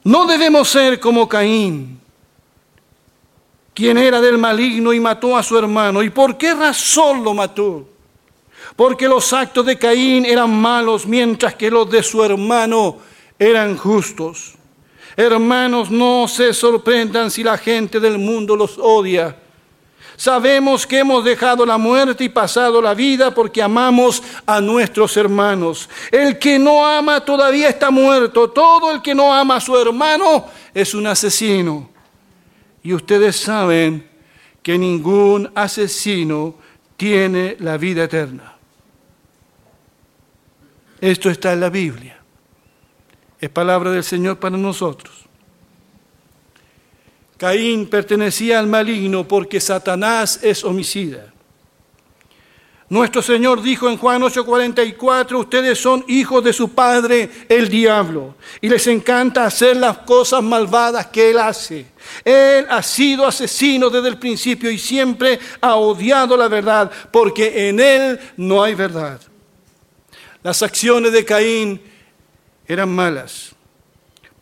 No 0.05 0.27
debemos 0.27 0.69
ser 0.69 0.99
como 0.99 1.27
Caín, 1.27 1.99
quien 3.73 3.97
era 3.97 4.21
del 4.21 4.37
maligno 4.37 4.93
y 4.93 4.99
mató 4.99 5.35
a 5.35 5.41
su 5.41 5.57
hermano. 5.57 6.03
¿Y 6.03 6.11
por 6.11 6.37
qué 6.37 6.53
razón 6.53 7.23
lo 7.23 7.33
mató? 7.33 7.89
Porque 8.75 9.07
los 9.07 9.33
actos 9.33 9.65
de 9.65 9.79
Caín 9.79 10.23
eran 10.23 10.53
malos, 10.53 11.07
mientras 11.07 11.55
que 11.55 11.71
los 11.71 11.89
de 11.89 12.03
su 12.03 12.23
hermano 12.23 12.99
eran 13.39 13.77
justos. 13.77 14.53
Hermanos, 15.17 15.89
no 15.89 16.27
se 16.27 16.53
sorprendan 16.53 17.31
si 17.31 17.43
la 17.43 17.57
gente 17.57 17.99
del 17.99 18.19
mundo 18.19 18.55
los 18.55 18.77
odia 18.77 19.35
Sabemos 20.17 20.87
que 20.87 20.99
hemos 20.99 21.23
dejado 21.23 21.65
la 21.65 21.77
muerte 21.77 22.23
y 22.23 22.29
pasado 22.29 22.81
la 22.81 22.93
vida 22.93 23.33
porque 23.33 23.61
amamos 23.61 24.23
a 24.45 24.61
nuestros 24.61 25.17
hermanos. 25.17 25.89
El 26.11 26.39
que 26.39 26.57
no 26.57 26.85
ama 26.85 27.23
todavía 27.23 27.69
está 27.69 27.91
muerto. 27.91 28.49
Todo 28.49 28.91
el 28.91 29.01
que 29.01 29.13
no 29.13 29.33
ama 29.33 29.57
a 29.57 29.61
su 29.61 29.77
hermano 29.77 30.45
es 30.73 30.93
un 30.93 31.07
asesino. 31.07 31.89
Y 32.81 32.93
ustedes 32.93 33.35
saben 33.35 34.09
que 34.61 34.77
ningún 34.77 35.51
asesino 35.53 36.55
tiene 36.95 37.57
la 37.59 37.77
vida 37.77 38.05
eterna. 38.05 38.55
Esto 41.01 41.29
está 41.29 41.53
en 41.53 41.59
la 41.59 41.69
Biblia. 41.69 42.19
Es 43.39 43.49
palabra 43.49 43.91
del 43.91 44.03
Señor 44.03 44.39
para 44.39 44.57
nosotros. 44.57 45.24
Caín 47.37 47.87
pertenecía 47.87 48.59
al 48.59 48.67
maligno 48.67 49.27
porque 49.27 49.59
Satanás 49.59 50.39
es 50.41 50.63
homicida. 50.63 51.33
Nuestro 52.87 53.23
Señor 53.23 53.63
dijo 53.63 53.89
en 53.89 53.97
Juan 53.97 54.21
8:44, 54.21 55.39
ustedes 55.39 55.79
son 55.79 56.05
hijos 56.07 56.43
de 56.43 56.53
su 56.53 56.69
padre, 56.69 57.29
el 57.49 57.67
diablo, 57.67 58.35
y 58.61 58.69
les 58.69 58.85
encanta 58.85 59.45
hacer 59.45 59.75
las 59.77 59.97
cosas 59.99 60.43
malvadas 60.43 61.07
que 61.07 61.31
él 61.31 61.39
hace. 61.39 61.87
Él 62.23 62.67
ha 62.69 62.83
sido 62.83 63.25
asesino 63.25 63.89
desde 63.89 64.09
el 64.09 64.19
principio 64.19 64.69
y 64.69 64.77
siempre 64.77 65.39
ha 65.61 65.75
odiado 65.75 66.37
la 66.37 66.47
verdad, 66.47 66.91
porque 67.11 67.69
en 67.69 67.79
él 67.79 68.19
no 68.37 68.63
hay 68.63 68.75
verdad. 68.75 69.19
Las 70.43 70.61
acciones 70.61 71.11
de 71.11 71.25
Caín 71.25 71.81
eran 72.67 72.89
malas. 72.89 73.54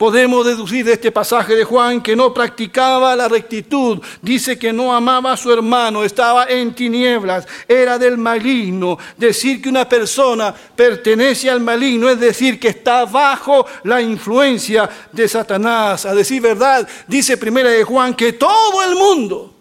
Podemos 0.04 0.46
deducir 0.46 0.84
de 0.84 0.92
este 0.92 1.14
pasaje 1.14 1.56
de 1.56 1.64
Juan 1.64 2.02
que 2.02 2.14
no 2.14 2.34
practicaba 2.34 3.16
la 3.16 3.30
rectitud. 3.30 4.02
Dice 4.22 4.60
que 4.60 4.74
no 4.74 4.94
amaba 4.94 5.32
a 5.32 5.38
su 5.38 5.50
hermano, 5.50 6.04
estaba 6.04 6.44
en 6.48 6.76
tinieblas, 6.76 7.48
era 7.70 7.98
del 7.98 8.18
maligno. 8.18 8.98
Decir 9.16 9.62
que 9.62 9.70
una 9.70 9.88
persona 9.88 10.54
pertenece 10.54 11.50
al 11.50 11.62
maligno 11.62 12.10
es 12.10 12.20
decir 12.20 12.60
que 12.60 12.68
está 12.68 13.06
bajo 13.06 13.66
la 13.86 14.02
influencia 14.02 14.90
de 15.10 15.26
Satanás. 15.26 16.06
A 16.06 16.14
decir 16.14 16.42
verdad, 16.42 16.86
dice 17.08 17.38
primera 17.38 17.70
de 17.70 17.86
Juan 17.86 18.14
que 18.14 18.34
todo 18.34 18.84
el 18.84 18.96
mundo 18.96 19.56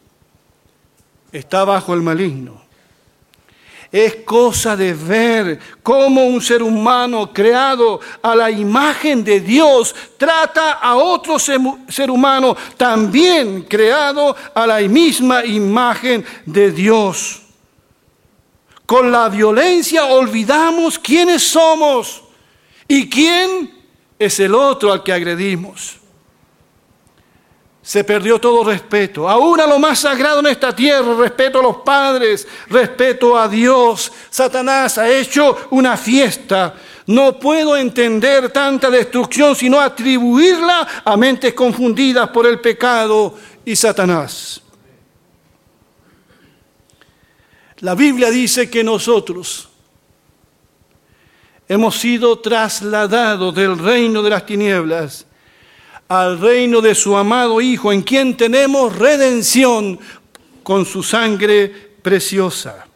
está 1.31 1.63
bajo 1.63 1.95
el 1.95 2.03
maligno. 2.03 2.62
Es 3.93 4.17
cosa 4.25 4.75
de 4.75 4.95
ver 4.95 5.59
cómo 5.83 6.25
un 6.25 6.41
ser 6.41 6.63
humano 6.63 7.31
creado 7.31 8.01
a 8.23 8.35
la 8.35 8.51
imagen 8.51 9.23
de 9.23 9.39
Dios 9.39 9.95
trata 10.17 10.73
a 10.73 10.97
otro 10.97 11.39
ser 11.39 12.11
humano 12.11 12.57
también 12.79 13.65
creado 13.65 14.35
a 14.55 14.67
la 14.67 14.79
misma 14.81 15.45
imagen 15.45 16.25
de 16.47 16.73
Dios. 16.73 17.43
Con 18.87 19.13
la 19.13 19.29
violencia 19.29 20.07
olvidamos 20.07 20.99
quiénes 20.99 21.43
somos 21.43 22.23
y 22.89 23.11
quién 23.11 23.71
es 24.19 24.41
el 24.41 24.55
otro 24.55 24.91
al 24.91 25.03
que 25.03 25.13
agredimos 25.13 26.02
se 27.83 28.05
perdió 28.05 28.41
todo 28.41 28.63
respeto. 28.63 29.29
Aún 29.29 29.61
a 29.61 29.67
lo 29.67 29.79
más 29.79 29.99
sagrado 29.99 30.39
en 30.39 30.47
esta 30.47 30.75
tierra, 30.75 31.15
respeto 31.17 31.59
a 31.59 31.63
los 31.63 31.79
padres, 31.79 32.47
respeto 32.69 33.37
a 33.37 33.49
Dios. 33.49 34.13
Satanás 34.31 34.99
ha 34.99 35.11
hecho 35.11 35.69
una 35.71 35.97
fiesta. 35.97 36.75
No 37.07 37.39
puedo 37.41 37.77
entender 37.77 38.51
tanta 38.51 38.89
destrucción 38.89 39.57
sino 39.57 39.81
atribuirla 39.81 41.03
a 41.05 41.17
mentes 41.17 41.53
confundidas 41.53 42.29
por 42.29 42.47
el 42.47 42.61
pecado 42.61 43.35
y 43.65 43.75
Satanás. 43.75 44.63
La 47.79 47.97
Biblia 47.97 48.31
dice 48.31 48.71
que 48.71 48.85
nosotros 48.85 49.69
hemos 51.67 51.99
sido 51.99 52.39
trasladados 52.39 53.53
del 53.57 53.77
reino 53.77 54.23
de 54.23 54.31
las 54.31 54.47
tinieblas 54.47 55.27
al 56.13 56.39
reino 56.39 56.83
de 56.83 56.95
su 56.95 57.17
amado 57.17 57.59
Hijo, 57.59 57.91
en 57.91 58.03
quien 58.03 58.37
tenemos 58.37 58.95
redención 58.95 59.99
con 60.63 60.85
su 60.85 61.03
sangre 61.03 61.71
preciosa. 62.03 62.87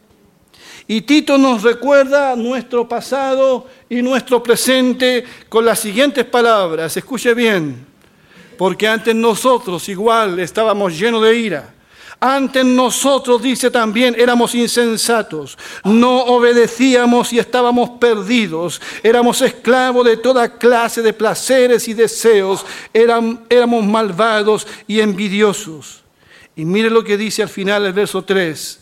Y 0.87 1.01
Tito 1.01 1.35
nos 1.35 1.63
recuerda 1.63 2.35
nuestro 2.35 2.87
pasado 2.87 3.65
y 3.89 4.03
nuestro 4.03 4.43
presente 4.43 5.23
con 5.49 5.65
las 5.65 5.79
siguientes 5.79 6.25
palabras. 6.25 6.95
Escuche 6.95 7.33
bien, 7.33 7.87
porque 8.55 8.87
antes 8.87 9.15
nosotros 9.15 9.89
igual 9.89 10.39
estábamos 10.39 10.95
llenos 10.95 11.23
de 11.23 11.35
ira 11.35 11.73
antes 12.19 12.65
nosotros, 12.65 13.41
dice 13.41 13.69
también, 13.69 14.15
éramos 14.17 14.55
insensatos, 14.55 15.57
no 15.83 16.23
obedecíamos 16.23 17.31
y 17.31 17.39
estábamos 17.39 17.91
perdidos, 17.99 18.81
éramos 19.03 19.41
esclavos 19.41 20.05
de 20.05 20.17
toda 20.17 20.57
clase 20.57 21.01
de 21.03 21.13
placeres 21.13 21.87
y 21.87 21.93
deseos, 21.93 22.65
éramos 22.93 23.85
malvados 23.85 24.65
y 24.87 24.99
envidiosos. 24.99 26.03
Y 26.55 26.65
mire 26.65 26.89
lo 26.89 27.03
que 27.03 27.17
dice 27.17 27.43
al 27.43 27.49
final 27.49 27.85
el 27.85 27.93
verso 27.93 28.23
3, 28.23 28.79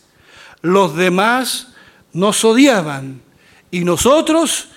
los 0.62 0.96
demás 0.96 1.74
nos 2.14 2.42
odiaban 2.42 3.20
y 3.70 3.84
nosotros 3.84 4.68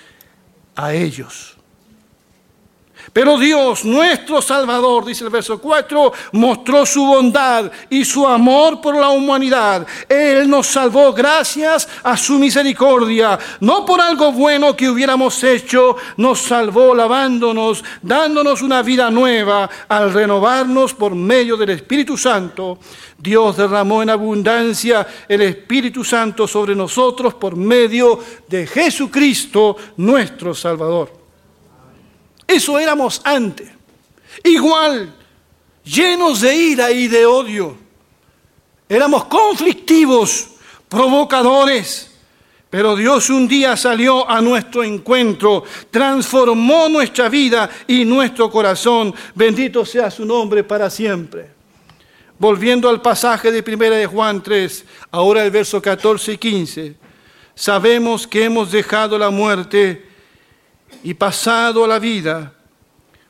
a 0.76 0.92
ellos. 0.92 1.56
Pero 3.12 3.38
Dios, 3.38 3.84
nuestro 3.84 4.40
Salvador, 4.40 5.04
dice 5.04 5.24
el 5.24 5.30
verso 5.30 5.60
4, 5.60 6.12
mostró 6.32 6.86
su 6.86 7.04
bondad 7.04 7.70
y 7.88 8.04
su 8.04 8.26
amor 8.26 8.80
por 8.80 8.96
la 8.96 9.10
humanidad. 9.10 9.86
Él 10.08 10.48
nos 10.48 10.68
salvó 10.68 11.12
gracias 11.12 11.88
a 12.02 12.16
su 12.16 12.38
misericordia, 12.38 13.38
no 13.60 13.84
por 13.84 14.00
algo 14.00 14.32
bueno 14.32 14.76
que 14.76 14.88
hubiéramos 14.88 15.42
hecho, 15.42 15.96
nos 16.16 16.40
salvó 16.40 16.94
lavándonos, 16.94 17.82
dándonos 18.02 18.62
una 18.62 18.82
vida 18.82 19.10
nueva 19.10 19.68
al 19.88 20.12
renovarnos 20.12 20.94
por 20.94 21.14
medio 21.14 21.56
del 21.56 21.70
Espíritu 21.70 22.16
Santo. 22.16 22.78
Dios 23.18 23.56
derramó 23.56 24.02
en 24.02 24.10
abundancia 24.10 25.06
el 25.28 25.42
Espíritu 25.42 26.04
Santo 26.04 26.48
sobre 26.48 26.74
nosotros 26.74 27.34
por 27.34 27.56
medio 27.56 28.18
de 28.48 28.66
Jesucristo, 28.66 29.76
nuestro 29.96 30.54
Salvador. 30.54 31.19
Eso 32.50 32.80
éramos 32.80 33.20
antes. 33.22 33.70
Igual, 34.42 35.14
llenos 35.84 36.40
de 36.40 36.52
ira 36.56 36.90
y 36.90 37.06
de 37.06 37.24
odio. 37.24 37.76
Éramos 38.88 39.26
conflictivos, 39.26 40.48
provocadores. 40.88 42.10
Pero 42.68 42.96
Dios 42.96 43.30
un 43.30 43.46
día 43.46 43.76
salió 43.76 44.28
a 44.28 44.40
nuestro 44.40 44.82
encuentro, 44.82 45.62
transformó 45.92 46.88
nuestra 46.88 47.28
vida 47.28 47.70
y 47.86 48.04
nuestro 48.04 48.50
corazón. 48.50 49.14
Bendito 49.34 49.84
sea 49.84 50.10
su 50.10 50.24
nombre 50.24 50.64
para 50.64 50.90
siempre. 50.90 51.50
Volviendo 52.36 52.88
al 52.88 53.00
pasaje 53.00 53.52
de 53.52 53.62
1 53.62 53.90
de 53.94 54.06
Juan 54.06 54.42
3, 54.42 54.84
ahora 55.12 55.44
el 55.44 55.52
verso 55.52 55.80
14 55.80 56.32
y 56.32 56.38
15. 56.38 56.94
Sabemos 57.54 58.26
que 58.26 58.44
hemos 58.44 58.72
dejado 58.72 59.16
la 59.18 59.30
muerte 59.30 60.09
y 61.02 61.14
pasado 61.14 61.86
la 61.86 61.98
vida, 61.98 62.52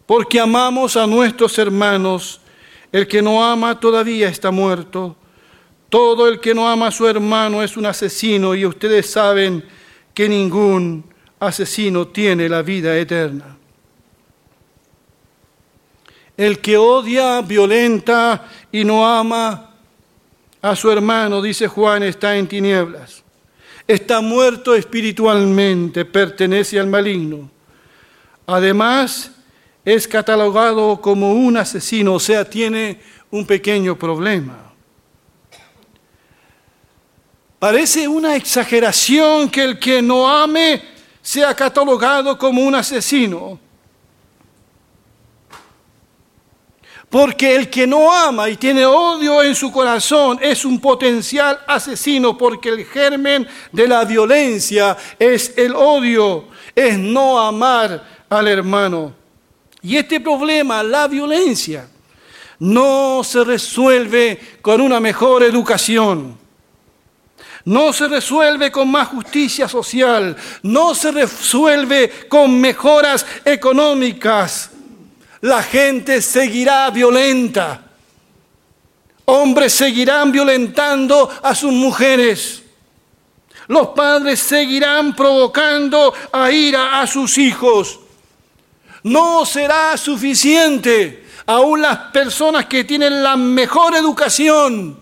porque 0.06 0.40
amamos 0.40 0.96
a 0.96 1.06
nuestros 1.06 1.58
hermanos. 1.58 2.40
El 2.92 3.06
que 3.06 3.22
no 3.22 3.44
ama 3.44 3.78
todavía 3.78 4.28
está 4.28 4.50
muerto. 4.50 5.16
Todo 5.88 6.28
el 6.28 6.40
que 6.40 6.54
no 6.54 6.68
ama 6.68 6.88
a 6.88 6.92
su 6.92 7.06
hermano 7.06 7.62
es 7.62 7.76
un 7.76 7.86
asesino 7.86 8.54
y 8.54 8.66
ustedes 8.66 9.10
saben 9.10 9.64
que 10.14 10.28
ningún 10.28 11.04
asesino 11.38 12.08
tiene 12.08 12.48
la 12.48 12.62
vida 12.62 12.96
eterna. 12.96 13.56
El 16.36 16.60
que 16.60 16.76
odia, 16.76 17.42
violenta 17.42 18.48
y 18.72 18.84
no 18.84 19.06
ama 19.06 19.70
a 20.62 20.76
su 20.76 20.90
hermano, 20.90 21.42
dice 21.42 21.66
Juan, 21.66 22.02
está 22.02 22.36
en 22.36 22.46
tinieblas. 22.46 23.22
Está 23.90 24.20
muerto 24.20 24.72
espiritualmente, 24.76 26.04
pertenece 26.04 26.78
al 26.78 26.86
maligno. 26.86 27.50
Además, 28.46 29.32
es 29.84 30.06
catalogado 30.06 31.00
como 31.00 31.32
un 31.32 31.56
asesino, 31.56 32.14
o 32.14 32.20
sea, 32.20 32.48
tiene 32.48 33.00
un 33.32 33.44
pequeño 33.44 33.98
problema. 33.98 34.72
Parece 37.58 38.06
una 38.06 38.36
exageración 38.36 39.50
que 39.50 39.64
el 39.64 39.80
que 39.80 40.00
no 40.00 40.28
ame 40.28 40.80
sea 41.20 41.52
catalogado 41.52 42.38
como 42.38 42.62
un 42.62 42.76
asesino. 42.76 43.58
Porque 47.10 47.56
el 47.56 47.68
que 47.68 47.88
no 47.88 48.12
ama 48.12 48.48
y 48.48 48.56
tiene 48.56 48.86
odio 48.86 49.42
en 49.42 49.56
su 49.56 49.72
corazón 49.72 50.38
es 50.40 50.64
un 50.64 50.80
potencial 50.80 51.58
asesino, 51.66 52.38
porque 52.38 52.68
el 52.68 52.84
germen 52.84 53.48
de 53.72 53.88
la 53.88 54.04
violencia 54.04 54.96
es 55.18 55.52
el 55.56 55.74
odio, 55.74 56.46
es 56.72 56.96
no 56.96 57.40
amar 57.40 58.24
al 58.30 58.46
hermano. 58.46 59.12
Y 59.82 59.96
este 59.96 60.20
problema, 60.20 60.84
la 60.84 61.08
violencia, 61.08 61.88
no 62.60 63.22
se 63.24 63.42
resuelve 63.42 64.58
con 64.62 64.80
una 64.80 65.00
mejor 65.00 65.42
educación. 65.42 66.38
No 67.64 67.92
se 67.92 68.06
resuelve 68.06 68.70
con 68.70 68.88
más 68.88 69.08
justicia 69.08 69.68
social, 69.68 70.36
no 70.62 70.94
se 70.94 71.10
resuelve 71.10 72.28
con 72.28 72.58
mejoras 72.60 73.26
económicas. 73.44 74.70
La 75.42 75.62
gente 75.62 76.20
seguirá 76.20 76.90
violenta. 76.90 77.82
Hombres 79.24 79.72
seguirán 79.72 80.32
violentando 80.32 81.30
a 81.42 81.54
sus 81.54 81.72
mujeres. 81.72 82.62
Los 83.68 83.88
padres 83.88 84.40
seguirán 84.40 85.14
provocando 85.14 86.12
a 86.32 86.50
ira 86.50 87.00
a 87.00 87.06
sus 87.06 87.38
hijos. 87.38 88.00
No 89.04 89.46
será 89.46 89.96
suficiente. 89.96 91.24
Aún 91.46 91.80
las 91.80 91.96
personas 92.12 92.66
que 92.66 92.84
tienen 92.84 93.22
la 93.22 93.36
mejor 93.36 93.94
educación 93.94 94.98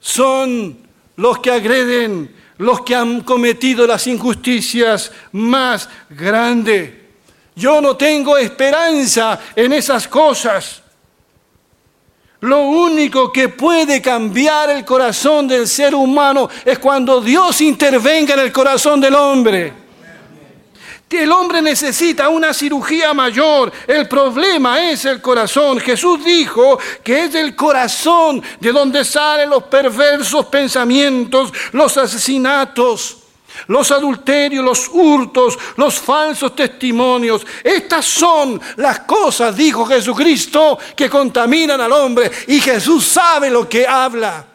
son 0.00 0.78
los 1.16 1.38
que 1.38 1.50
agreden, 1.50 2.34
los 2.58 2.80
que 2.80 2.94
han 2.94 3.20
cometido 3.20 3.86
las 3.86 4.06
injusticias 4.06 5.12
más 5.32 5.88
grandes. 6.08 6.99
Yo 7.60 7.78
no 7.82 7.94
tengo 7.94 8.38
esperanza 8.38 9.38
en 9.54 9.74
esas 9.74 10.08
cosas. 10.08 10.80
Lo 12.40 12.62
único 12.62 13.30
que 13.30 13.50
puede 13.50 14.00
cambiar 14.00 14.70
el 14.70 14.82
corazón 14.82 15.46
del 15.46 15.68
ser 15.68 15.94
humano 15.94 16.48
es 16.64 16.78
cuando 16.78 17.20
Dios 17.20 17.60
intervenga 17.60 18.32
en 18.32 18.40
el 18.40 18.50
corazón 18.50 18.98
del 18.98 19.14
hombre. 19.14 19.74
El 21.10 21.30
hombre 21.32 21.60
necesita 21.60 22.30
una 22.30 22.54
cirugía 22.54 23.12
mayor. 23.12 23.70
El 23.86 24.08
problema 24.08 24.90
es 24.90 25.04
el 25.04 25.20
corazón. 25.20 25.80
Jesús 25.80 26.24
dijo 26.24 26.78
que 27.04 27.24
es 27.24 27.34
el 27.34 27.54
corazón 27.54 28.42
de 28.58 28.72
donde 28.72 29.04
salen 29.04 29.50
los 29.50 29.64
perversos 29.64 30.46
pensamientos, 30.46 31.52
los 31.72 31.94
asesinatos, 31.98 33.19
los 33.66 33.90
adulterios, 33.90 34.64
los 34.64 34.88
hurtos, 34.88 35.58
los 35.76 35.98
falsos 35.98 36.54
testimonios. 36.54 37.46
Estas 37.62 38.04
son 38.04 38.60
las 38.76 39.00
cosas, 39.00 39.56
dijo 39.56 39.84
Jesucristo, 39.86 40.78
que 40.96 41.08
contaminan 41.08 41.80
al 41.80 41.92
hombre. 41.92 42.30
Y 42.48 42.60
Jesús 42.60 43.06
sabe 43.06 43.50
lo 43.50 43.68
que 43.68 43.86
habla. 43.86 44.46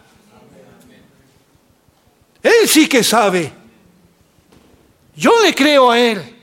Él 2.41 2.67
sí 2.67 2.88
que 2.88 3.03
sabe. 3.03 3.51
Yo 5.15 5.41
le 5.41 5.55
creo 5.55 5.91
a 5.91 5.99
Él. 5.99 6.36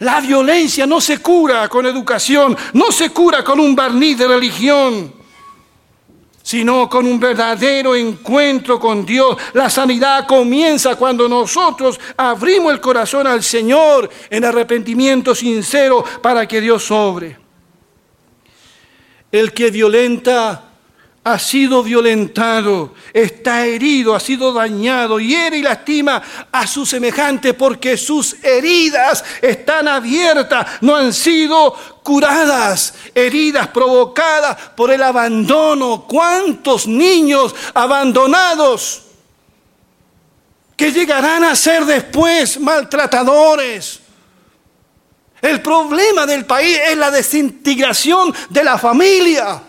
La 0.00 0.20
violencia 0.20 0.86
no 0.86 1.00
se 1.00 1.18
cura 1.18 1.68
con 1.68 1.86
educación, 1.86 2.56
no 2.72 2.90
se 2.90 3.10
cura 3.10 3.44
con 3.44 3.60
un 3.60 3.76
barniz 3.76 4.18
de 4.18 4.28
religión, 4.28 5.14
sino 6.44 6.90
con 6.90 7.06
un 7.06 7.18
verdadero 7.18 7.96
encuentro 7.96 8.78
con 8.78 9.06
Dios. 9.06 9.34
La 9.54 9.70
sanidad 9.70 10.26
comienza 10.26 10.94
cuando 10.94 11.26
nosotros 11.26 11.98
abrimos 12.18 12.70
el 12.70 12.80
corazón 12.80 13.26
al 13.26 13.42
Señor 13.42 14.10
en 14.28 14.44
arrepentimiento 14.44 15.34
sincero 15.34 16.04
para 16.20 16.46
que 16.46 16.60
Dios 16.60 16.84
sobre. 16.84 17.38
El 19.32 19.54
que 19.54 19.70
violenta 19.70 20.73
ha 21.26 21.38
sido 21.38 21.82
violentado, 21.82 22.92
está 23.14 23.64
herido, 23.64 24.14
ha 24.14 24.20
sido 24.20 24.52
dañado, 24.52 25.18
hiere 25.18 25.56
y 25.56 25.62
lastima 25.62 26.22
a 26.52 26.66
su 26.66 26.84
semejante 26.84 27.54
porque 27.54 27.96
sus 27.96 28.36
heridas 28.44 29.24
están 29.40 29.88
abiertas, 29.88 30.66
no 30.82 30.94
han 30.94 31.14
sido 31.14 31.74
curadas, 32.02 32.92
heridas 33.14 33.68
provocadas 33.68 34.54
por 34.76 34.90
el 34.90 35.02
abandono. 35.02 36.04
¿Cuántos 36.06 36.86
niños 36.86 37.54
abandonados 37.72 39.04
que 40.76 40.92
llegarán 40.92 41.44
a 41.44 41.56
ser 41.56 41.86
después 41.86 42.60
maltratadores? 42.60 44.00
El 45.40 45.62
problema 45.62 46.26
del 46.26 46.44
país 46.44 46.78
es 46.86 46.98
la 46.98 47.10
desintegración 47.10 48.34
de 48.50 48.62
la 48.62 48.76
familia. 48.76 49.62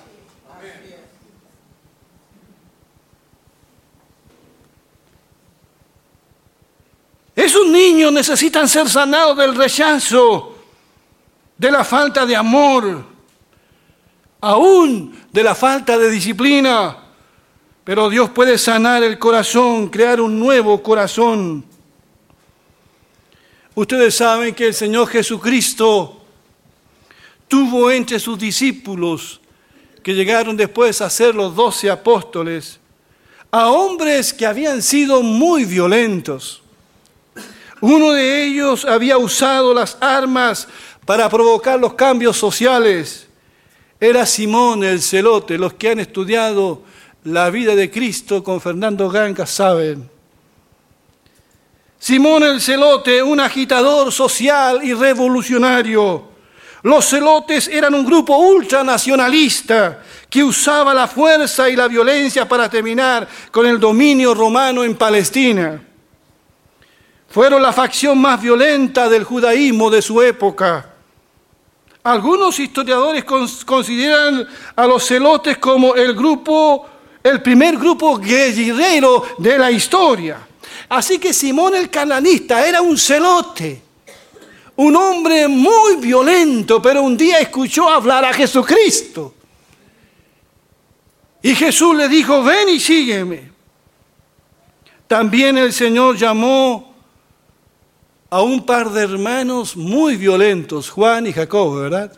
Esos 7.36 7.68
niños 7.68 8.14
necesitan 8.14 8.70
ser 8.70 8.90
sanados 8.90 9.38
del 9.38 9.56
rechazo, 9.56 10.56
de 11.58 11.70
la 11.70 11.84
falta 11.84 12.26
de 12.26 12.36
amor, 12.36 13.04
aún 14.40 15.14
de 15.32 15.44
la 15.44 15.54
falta 15.54 15.98
de 15.98 16.10
disciplina. 16.10 16.98
Pero 17.84 18.10
Dios 18.10 18.30
puede 18.30 18.58
sanar 18.58 19.04
el 19.04 19.20
corazón, 19.20 19.90
crear 19.90 20.22
un 20.22 20.40
nuevo 20.40 20.82
corazón. 20.82 21.66
Ustedes 23.76 24.16
saben 24.16 24.56
que 24.56 24.68
el 24.68 24.74
Señor 24.74 25.10
Jesucristo 25.10 26.22
tuvo 27.50 27.92
entre 27.92 28.18
sus 28.18 28.40
discípulos, 28.40 29.42
que 30.02 30.14
llegaron 30.14 30.56
después 30.56 31.02
a 31.02 31.10
ser 31.10 31.36
los 31.36 31.54
doce 31.54 31.90
apóstoles, 31.92 32.80
a 33.52 33.70
hombres 33.70 34.34
que 34.34 34.46
habían 34.46 34.82
sido 34.82 35.22
muy 35.22 35.66
violentos 35.66 36.62
uno 37.82 38.12
de 38.14 38.44
ellos 38.46 38.86
había 38.86 39.18
usado 39.18 39.74
las 39.74 39.98
armas 40.00 40.68
para 41.06 41.30
provocar 41.30 41.80
los 41.80 41.94
cambios 41.94 42.38
sociales. 42.38 43.28
Era 44.00 44.26
Simón 44.26 44.84
el 44.84 45.02
celote. 45.02 45.58
Los 45.58 45.74
que 45.74 45.90
han 45.90 46.00
estudiado 46.00 46.82
la 47.24 47.50
vida 47.50 47.76
de 47.76 47.90
Cristo 47.92 48.44
con 48.44 48.62
Fernando 48.62 49.10
Ganga 49.10 49.46
saben. 49.46 50.10
Simón 52.00 52.44
el 52.44 52.62
celote, 52.62 53.24
un 53.24 53.40
agitador 53.40 54.12
social 54.12 54.84
y 54.84 54.94
revolucionario. 54.94 56.36
Los 56.84 57.06
celotes 57.10 57.68
eran 57.68 57.96
un 57.96 58.06
grupo 58.06 58.38
ultranacionalista 58.38 60.04
que 60.30 60.44
usaba 60.44 60.94
la 60.94 61.08
fuerza 61.08 61.68
y 61.68 61.76
la 61.76 61.88
violencia 61.88 62.48
para 62.48 62.70
terminar 62.70 63.28
con 63.50 63.66
el 63.66 63.80
dominio 63.80 64.36
romano 64.36 64.84
en 64.84 64.96
Palestina. 64.96 65.82
Fueron 67.36 67.62
la 67.62 67.74
facción 67.74 68.18
más 68.18 68.42
violenta 68.42 69.10
del 69.10 69.26
judaísmo 69.26 69.90
de 69.90 70.02
su 70.02 70.22
época. 70.22 70.90
Algunos 72.02 72.58
historiadores 72.62 73.26
consideran 73.26 74.48
a 74.74 74.88
los 74.88 75.06
celotes 75.06 75.58
como 75.58 75.96
el 75.96 76.16
grupo, 76.16 76.88
el 77.22 77.42
primer 77.42 77.76
grupo 77.76 78.18
guerrillero 78.18 79.22
de 79.38 79.58
la 79.58 79.70
historia. 79.70 80.48
Así 80.88 81.20
que 81.20 81.34
Simón 81.34 81.76
el 81.76 81.90
cananista 81.90 82.66
era 82.66 82.82
un 82.82 82.98
celote, 82.98 83.82
un 84.78 84.96
hombre 84.96 85.50
muy 85.50 85.98
violento, 85.98 86.82
pero 86.82 87.02
un 87.02 87.18
día 87.18 87.40
escuchó 87.40 87.90
hablar 87.90 88.24
a 88.24 88.34
Jesucristo. 88.34 89.34
Y 91.42 91.54
Jesús 91.54 91.98
le 91.98 92.08
dijo, 92.08 92.42
ven 92.42 92.70
y 92.70 92.80
sígueme. 92.80 93.52
También 95.06 95.58
el 95.58 95.74
Señor 95.74 96.16
llamó 96.16 96.95
a 98.36 98.42
un 98.42 98.66
par 98.66 98.92
de 98.92 99.02
hermanos 99.02 99.78
muy 99.78 100.18
violentos, 100.18 100.90
Juan 100.90 101.26
y 101.26 101.32
Jacobo, 101.32 101.76
¿verdad? 101.76 102.12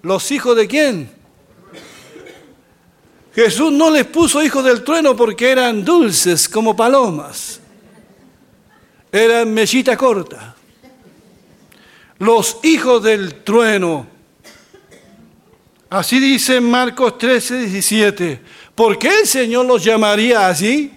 ¿Los 0.00 0.30
hijos 0.30 0.54
de 0.54 0.68
quién? 0.68 1.10
Jesús 3.34 3.72
no 3.72 3.90
les 3.90 4.04
puso 4.04 4.40
hijos 4.40 4.64
del 4.64 4.84
trueno 4.84 5.16
porque 5.16 5.50
eran 5.50 5.84
dulces 5.84 6.48
como 6.48 6.76
palomas. 6.76 7.60
Eran 9.10 9.52
mellita 9.52 9.96
corta. 9.96 10.54
Los 12.18 12.58
hijos 12.62 13.02
del 13.02 13.42
trueno. 13.42 14.06
Así 15.90 16.20
dice 16.20 16.60
Marcos 16.60 17.18
13, 17.18 17.58
17. 17.66 18.40
¿Por 18.76 19.00
qué 19.00 19.08
el 19.22 19.26
Señor 19.26 19.66
los 19.66 19.82
llamaría 19.82 20.46
así? 20.46 20.92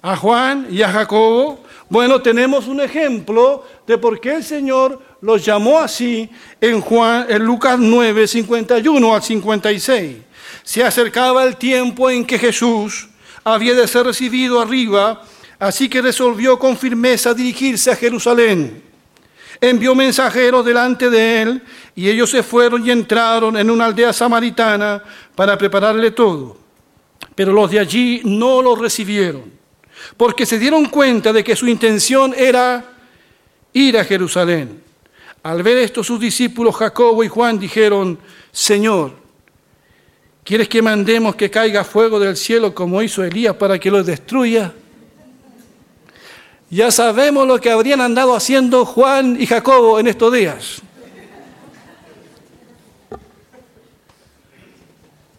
A 0.00 0.16
Juan 0.16 0.68
y 0.70 0.80
a 0.80 0.90
Jacobo 0.90 1.61
bueno, 1.92 2.22
tenemos 2.22 2.68
un 2.68 2.80
ejemplo 2.80 3.66
de 3.86 3.98
por 3.98 4.18
qué 4.18 4.36
el 4.36 4.42
Señor 4.42 4.98
los 5.20 5.44
llamó 5.44 5.78
así 5.78 6.26
en, 6.58 6.80
Juan, 6.80 7.26
en 7.28 7.44
Lucas 7.44 7.78
9, 7.78 8.26
51 8.26 9.14
al 9.14 9.22
56. 9.22 10.16
Se 10.62 10.82
acercaba 10.82 11.44
el 11.44 11.58
tiempo 11.58 12.08
en 12.08 12.24
que 12.24 12.38
Jesús 12.38 13.10
había 13.44 13.74
de 13.74 13.86
ser 13.86 14.06
recibido 14.06 14.58
arriba, 14.58 15.22
así 15.58 15.90
que 15.90 16.00
resolvió 16.00 16.58
con 16.58 16.78
firmeza 16.78 17.34
dirigirse 17.34 17.90
a 17.90 17.96
Jerusalén. 17.96 18.82
Envió 19.60 19.94
mensajeros 19.94 20.64
delante 20.64 21.10
de 21.10 21.42
él 21.42 21.62
y 21.94 22.08
ellos 22.08 22.30
se 22.30 22.42
fueron 22.42 22.86
y 22.86 22.90
entraron 22.90 23.54
en 23.58 23.68
una 23.68 23.84
aldea 23.84 24.14
samaritana 24.14 25.02
para 25.34 25.58
prepararle 25.58 26.10
todo. 26.12 26.56
Pero 27.34 27.52
los 27.52 27.70
de 27.70 27.80
allí 27.80 28.22
no 28.24 28.62
lo 28.62 28.76
recibieron 28.76 29.60
porque 30.16 30.46
se 30.46 30.58
dieron 30.58 30.86
cuenta 30.86 31.32
de 31.32 31.44
que 31.44 31.56
su 31.56 31.66
intención 31.66 32.34
era 32.36 32.84
ir 33.72 33.98
a 33.98 34.04
Jerusalén. 34.04 34.82
Al 35.42 35.62
ver 35.62 35.78
esto, 35.78 36.04
sus 36.04 36.20
discípulos 36.20 36.76
Jacobo 36.76 37.24
y 37.24 37.28
Juan 37.28 37.58
dijeron, 37.58 38.18
Señor, 38.52 39.12
¿quieres 40.44 40.68
que 40.68 40.82
mandemos 40.82 41.34
que 41.34 41.50
caiga 41.50 41.84
fuego 41.84 42.20
del 42.20 42.36
cielo 42.36 42.74
como 42.74 43.02
hizo 43.02 43.24
Elías 43.24 43.56
para 43.56 43.78
que 43.78 43.90
lo 43.90 44.02
destruya? 44.04 44.72
Ya 46.70 46.90
sabemos 46.90 47.46
lo 47.46 47.60
que 47.60 47.70
habrían 47.70 48.00
andado 48.00 48.34
haciendo 48.34 48.86
Juan 48.86 49.36
y 49.38 49.46
Jacobo 49.46 49.98
en 49.98 50.06
estos 50.06 50.32
días. 50.32 50.82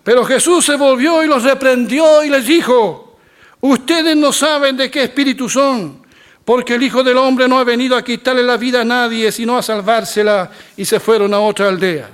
Pero 0.04 0.26
Jesús 0.26 0.65
se 0.65 0.76
volvió 0.76 1.23
y 1.23 1.28
los 1.28 1.43
reprendió 1.43 2.23
y 2.23 2.30
les 2.30 2.45
dijo, 2.45 3.02
ustedes 3.71 4.15
no 4.17 4.34
saben 4.34 4.76
de 4.76 4.91
qué 4.91 5.04
espíritu 5.04 5.47
son, 5.47 6.06
porque 6.43 6.76
el 6.76 6.84
Hijo 6.84 7.04
del 7.04 7.17
Hombre 7.17 7.47
no 7.47 7.58
ha 7.58 7.63
venido 7.63 7.95
a 7.95 8.04
quitarle 8.04 8.43
la 8.43 8.58
vida 8.58 8.82
a 8.82 8.86
nadie, 8.86 9.32
sino 9.32 9.58
a 9.58 9.63
salvársela, 9.63 10.52
y 10.76 10.84
se 10.84 10.99
fueron 10.99 11.34
a 11.34 11.39
otra 11.39 11.69
aldea. 11.69 12.10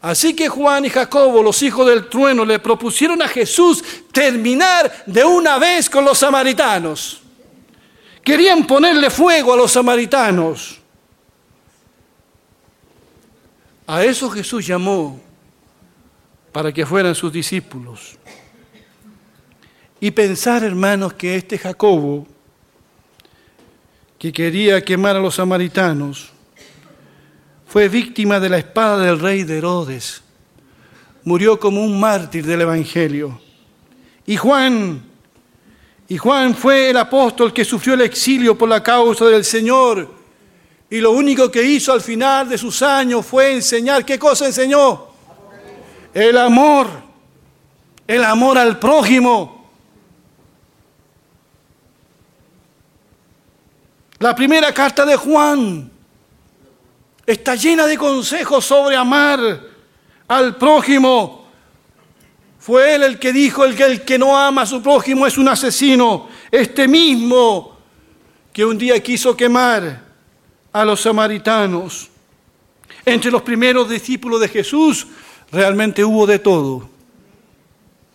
Así 0.00 0.34
que 0.34 0.48
Juan 0.48 0.84
y 0.84 0.90
Jacobo, 0.90 1.42
los 1.42 1.62
hijos 1.62 1.86
del 1.86 2.08
trueno, 2.08 2.44
le 2.44 2.58
propusieron 2.58 3.20
a 3.22 3.28
Jesús 3.28 3.82
terminar 4.12 5.04
de 5.06 5.24
una 5.24 5.58
vez 5.58 5.88
con 5.90 6.04
los 6.04 6.18
samaritanos. 6.18 7.22
Querían 8.22 8.66
ponerle 8.66 9.10
fuego 9.10 9.54
a 9.54 9.56
los 9.56 9.72
samaritanos. 9.72 10.78
A 13.86 14.04
eso 14.04 14.28
Jesús 14.30 14.66
llamó 14.66 15.18
para 16.52 16.70
que 16.72 16.84
fueran 16.84 17.14
sus 17.14 17.32
discípulos. 17.32 18.17
Y 20.00 20.10
pensar, 20.12 20.62
hermanos, 20.62 21.14
que 21.14 21.36
este 21.36 21.58
Jacobo, 21.58 22.26
que 24.18 24.32
quería 24.32 24.84
quemar 24.84 25.16
a 25.16 25.20
los 25.20 25.34
samaritanos, 25.36 26.30
fue 27.66 27.88
víctima 27.88 28.38
de 28.38 28.48
la 28.48 28.58
espada 28.58 29.04
del 29.04 29.18
rey 29.18 29.42
de 29.42 29.58
Herodes. 29.58 30.22
Murió 31.24 31.58
como 31.58 31.84
un 31.84 31.98
mártir 31.98 32.46
del 32.46 32.62
Evangelio. 32.62 33.40
Y 34.24 34.36
Juan, 34.36 35.02
y 36.08 36.16
Juan 36.16 36.54
fue 36.54 36.90
el 36.90 36.96
apóstol 36.96 37.52
que 37.52 37.64
sufrió 37.64 37.94
el 37.94 38.02
exilio 38.02 38.56
por 38.56 38.68
la 38.68 38.82
causa 38.82 39.26
del 39.26 39.44
Señor. 39.44 40.14
Y 40.88 41.00
lo 41.00 41.10
único 41.10 41.50
que 41.50 41.62
hizo 41.62 41.92
al 41.92 42.00
final 42.00 42.48
de 42.48 42.56
sus 42.56 42.80
años 42.82 43.26
fue 43.26 43.54
enseñar. 43.54 44.04
¿Qué 44.04 44.18
cosa 44.18 44.46
enseñó? 44.46 45.08
El 46.14 46.38
amor. 46.38 46.86
El 48.06 48.24
amor 48.24 48.56
al 48.56 48.78
prójimo. 48.78 49.57
La 54.18 54.34
primera 54.34 54.72
carta 54.72 55.06
de 55.06 55.16
Juan 55.16 55.90
está 57.24 57.54
llena 57.54 57.86
de 57.86 57.96
consejos 57.96 58.64
sobre 58.64 58.96
amar 58.96 59.60
al 60.26 60.56
prójimo. 60.56 61.46
Fue 62.58 62.94
él 62.94 63.04
el 63.04 63.18
que 63.18 63.32
dijo, 63.32 63.64
el 63.64 63.76
que, 63.76 63.84
el 63.84 64.04
que 64.04 64.18
no 64.18 64.36
ama 64.36 64.62
a 64.62 64.66
su 64.66 64.82
prójimo 64.82 65.26
es 65.26 65.38
un 65.38 65.48
asesino. 65.48 66.28
Este 66.50 66.88
mismo 66.88 67.78
que 68.52 68.64
un 68.64 68.76
día 68.76 69.00
quiso 69.00 69.36
quemar 69.36 70.02
a 70.72 70.84
los 70.84 71.00
samaritanos. 71.00 72.10
Entre 73.04 73.30
los 73.30 73.42
primeros 73.42 73.88
discípulos 73.88 74.40
de 74.40 74.48
Jesús 74.48 75.06
realmente 75.52 76.04
hubo 76.04 76.26
de 76.26 76.40
todo. 76.40 76.88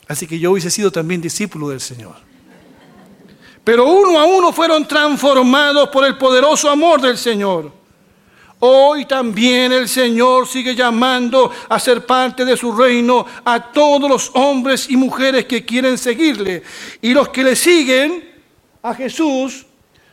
Así 0.08 0.28
que 0.28 0.38
yo 0.38 0.52
hubiese 0.52 0.70
sido 0.70 0.92
también 0.92 1.22
discípulo 1.22 1.70
del 1.70 1.80
Señor. 1.80 2.33
Pero 3.64 3.88
uno 3.88 4.20
a 4.20 4.26
uno 4.26 4.52
fueron 4.52 4.88
transformados 4.88 5.90
por 5.90 6.06
el 6.06 6.18
poderoso 6.18 6.70
amor 6.70 7.02
del 7.02 7.18
Señor. 7.18 7.72
Hoy 8.60 9.06
también 9.06 9.72
el 9.74 9.90
Señor 9.90 10.48
sigue 10.48 10.74
llamando 10.76 11.52
a 11.68 11.80
ser 11.80 12.06
parte 12.06 12.46
de 12.46 12.56
su 12.56 12.72
reino 12.72 13.26
a 13.44 13.72
todos 13.72 14.10
los 14.10 14.32
hombres 14.36 14.90
y 14.90 14.96
mujeres 14.96 15.46
que 15.46 15.66
quieren 15.66 15.98
seguirle. 15.98 16.64
Y 17.02 17.14
los 17.14 17.30
que 17.30 17.44
le 17.44 17.56
siguen 17.56 18.32
a 18.82 18.94
Jesús 18.94 19.66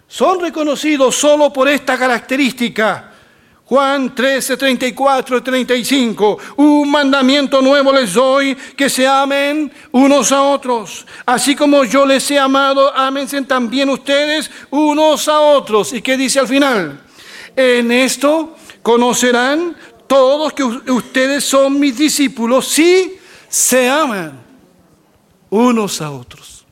son 0.07 0.41
reconocidos 0.41 1.15
solo 1.15 1.53
por 1.53 1.69
esta 1.69 1.97
característica. 1.97 3.10
Juan 3.71 4.17
13, 4.17 4.57
34 4.57 5.39
y 5.39 5.41
35. 5.43 6.39
Un 6.57 6.91
mandamiento 6.91 7.63
nuevo 7.63 7.93
les 7.93 8.15
doy, 8.15 8.57
que 8.77 8.91
se 8.91 9.07
amen 9.07 9.71
unos 9.93 10.33
a 10.33 10.43
otros. 10.43 11.07
Así 11.25 11.55
como 11.55 11.85
yo 11.85 12.05
les 12.05 12.29
he 12.33 12.37
amado, 12.37 12.93
ámense 12.93 13.41
también 13.43 13.89
ustedes 13.89 14.51
unos 14.71 15.29
a 15.29 15.39
otros. 15.39 15.93
¿Y 15.93 16.03
qué 16.03 16.17
dice 16.17 16.41
al 16.41 16.49
final? 16.49 17.01
En 17.55 17.93
esto 17.93 18.57
conocerán 18.83 19.77
todos 20.09 20.53
que 20.53 20.65
ustedes 20.65 21.45
son 21.45 21.79
mis 21.79 21.97
discípulos 21.97 22.67
si 22.67 23.19
se 23.49 23.89
aman 23.89 24.33
unos 25.49 26.01
a 26.01 26.11
otros. 26.11 26.67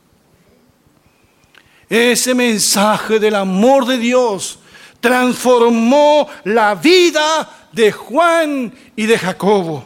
Ese 1.87 2.35
mensaje 2.35 3.19
del 3.19 3.35
amor 3.35 3.85
de 3.85 3.97
Dios 3.99 4.59
transformó 4.99 6.27
la 6.43 6.75
vida 6.75 7.49
de 7.71 7.91
Juan 7.91 8.73
y 8.95 9.05
de 9.05 9.17
Jacobo. 9.17 9.85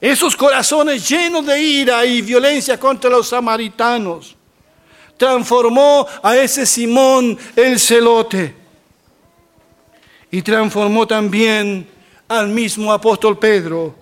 Esos 0.00 0.36
corazones 0.36 1.08
llenos 1.08 1.46
de 1.46 1.60
ira 1.60 2.04
y 2.04 2.20
violencia 2.22 2.78
contra 2.78 3.08
los 3.08 3.28
samaritanos 3.28 4.36
transformó 5.16 6.06
a 6.22 6.36
ese 6.36 6.66
Simón 6.66 7.38
el 7.54 7.78
celote 7.78 8.54
y 10.30 10.42
transformó 10.42 11.06
también 11.06 11.88
al 12.28 12.48
mismo 12.48 12.92
apóstol 12.92 13.38
Pedro, 13.38 13.94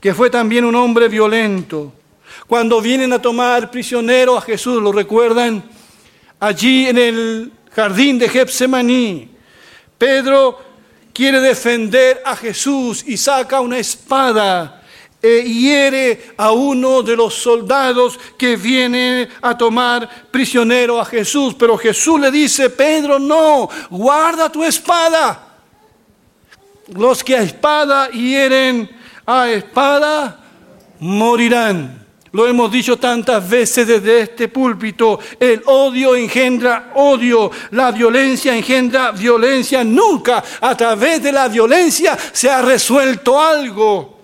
que 0.00 0.14
fue 0.14 0.30
también 0.30 0.64
un 0.64 0.74
hombre 0.74 1.08
violento. 1.08 1.92
Cuando 2.46 2.80
vienen 2.80 3.12
a 3.12 3.20
tomar 3.20 3.70
prisionero 3.70 4.36
a 4.36 4.40
Jesús, 4.40 4.80
¿lo 4.82 4.92
recuerdan? 4.92 5.64
Allí 6.38 6.86
en 6.86 6.98
el 6.98 7.52
jardín 7.78 8.18
de 8.18 8.28
Getsemaní, 8.28 9.28
Pedro 9.96 10.58
quiere 11.12 11.40
defender 11.40 12.20
a 12.24 12.34
Jesús 12.34 13.04
y 13.06 13.16
saca 13.16 13.60
una 13.60 13.78
espada 13.78 14.82
e 15.22 15.42
hiere 15.42 16.34
a 16.36 16.50
uno 16.50 17.04
de 17.04 17.14
los 17.14 17.34
soldados 17.34 18.18
que 18.36 18.56
viene 18.56 19.28
a 19.40 19.56
tomar 19.56 20.08
prisionero 20.28 21.00
a 21.00 21.04
Jesús. 21.04 21.54
Pero 21.54 21.78
Jesús 21.78 22.20
le 22.20 22.32
dice, 22.32 22.68
Pedro, 22.68 23.20
no, 23.20 23.68
guarda 23.90 24.50
tu 24.50 24.64
espada. 24.64 25.56
Los 26.88 27.22
que 27.22 27.36
a 27.36 27.42
espada 27.42 28.08
hieren, 28.10 28.90
a 29.24 29.50
espada 29.50 30.40
morirán. 30.98 32.07
Lo 32.32 32.46
hemos 32.46 32.70
dicho 32.70 32.98
tantas 32.98 33.48
veces 33.48 33.86
desde 33.86 34.20
este 34.20 34.48
púlpito. 34.48 35.18
El 35.38 35.62
odio 35.66 36.14
engendra 36.14 36.92
odio. 36.94 37.50
La 37.70 37.90
violencia 37.90 38.56
engendra 38.56 39.12
violencia. 39.12 39.82
Nunca 39.84 40.42
a 40.60 40.76
través 40.76 41.22
de 41.22 41.32
la 41.32 41.48
violencia 41.48 42.16
se 42.32 42.50
ha 42.50 42.60
resuelto 42.62 43.40
algo. 43.40 44.17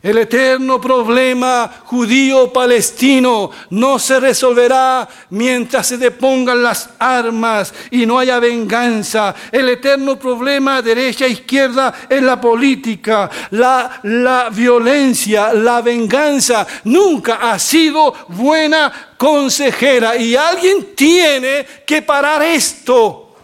El 0.00 0.16
eterno 0.16 0.80
problema 0.80 1.68
judío-palestino 1.86 3.50
no 3.70 3.98
se 3.98 4.20
resolverá 4.20 5.08
mientras 5.30 5.88
se 5.88 5.98
depongan 5.98 6.62
las 6.62 6.90
armas 7.00 7.74
y 7.90 8.06
no 8.06 8.16
haya 8.16 8.38
venganza. 8.38 9.34
El 9.50 9.68
eterno 9.70 10.16
problema 10.16 10.82
derecha-izquierda 10.82 12.06
en 12.08 12.26
la 12.26 12.40
política, 12.40 13.28
la, 13.50 13.98
la 14.04 14.50
violencia, 14.50 15.52
la 15.52 15.82
venganza, 15.82 16.64
nunca 16.84 17.50
ha 17.50 17.58
sido 17.58 18.14
buena 18.28 19.14
consejera. 19.16 20.16
Y 20.16 20.36
alguien 20.36 20.94
tiene 20.94 21.66
que 21.84 22.02
parar 22.02 22.40
esto. 22.42 23.34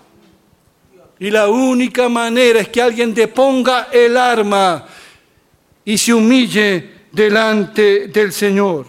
Y 1.19 1.31
la 1.31 1.49
única 1.49 2.09
manera 2.09 2.61
es 2.61 2.69
que 2.69 2.81
alguien 2.81 3.13
deponga 3.13 3.89
el 3.91 4.17
arma 4.17 4.85
y 5.85 5.99
se 5.99 6.15
humille 6.15 6.91
delante 7.13 8.09
del 8.09 8.33
Señor. 8.33 8.87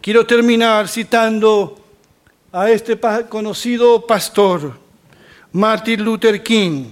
Quiero 0.00 0.26
terminar 0.26 0.88
citando 0.88 1.84
a 2.52 2.70
este 2.70 2.98
conocido 3.28 4.06
pastor, 4.06 4.78
Martin 5.52 6.04
Luther 6.04 6.42
King, 6.42 6.84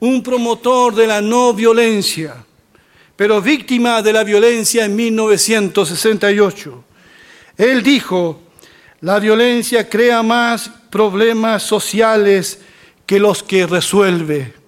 un 0.00 0.22
promotor 0.22 0.94
de 0.94 1.06
la 1.06 1.20
no 1.20 1.54
violencia, 1.54 2.44
pero 3.16 3.40
víctima 3.40 4.02
de 4.02 4.12
la 4.12 4.24
violencia 4.24 4.84
en 4.84 4.96
1968. 4.96 6.84
Él 7.56 7.82
dijo, 7.82 8.40
la 9.00 9.18
violencia 9.18 9.88
crea 9.88 10.22
más 10.22 10.70
problemas 10.90 11.62
sociales 11.62 12.60
que 13.06 13.18
los 13.18 13.42
que 13.42 13.66
resuelve. 13.66 14.61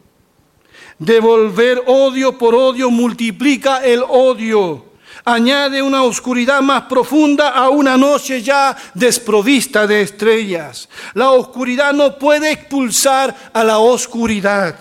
Devolver 1.05 1.83
odio 1.87 2.38
por 2.38 2.55
odio 2.55 2.90
multiplica 2.90 3.85
el 3.85 4.03
odio. 4.09 4.95
añade 5.27 5.83
una 5.83 6.03
oscuridad 6.03 6.61
más 6.62 6.83
profunda 6.83 7.51
a 7.51 7.69
una 7.69 7.97
noche 7.97 8.43
ya 8.43 8.77
desprovista 8.95 9.87
de 9.87 10.03
estrellas. 10.03 10.88
La 11.14 11.31
oscuridad 11.31 11.93
no 11.93 12.19
puede 12.19 12.53
expulsar 12.53 13.35
a 13.53 13.64
la 13.64 13.79
oscuridad. 13.79 14.79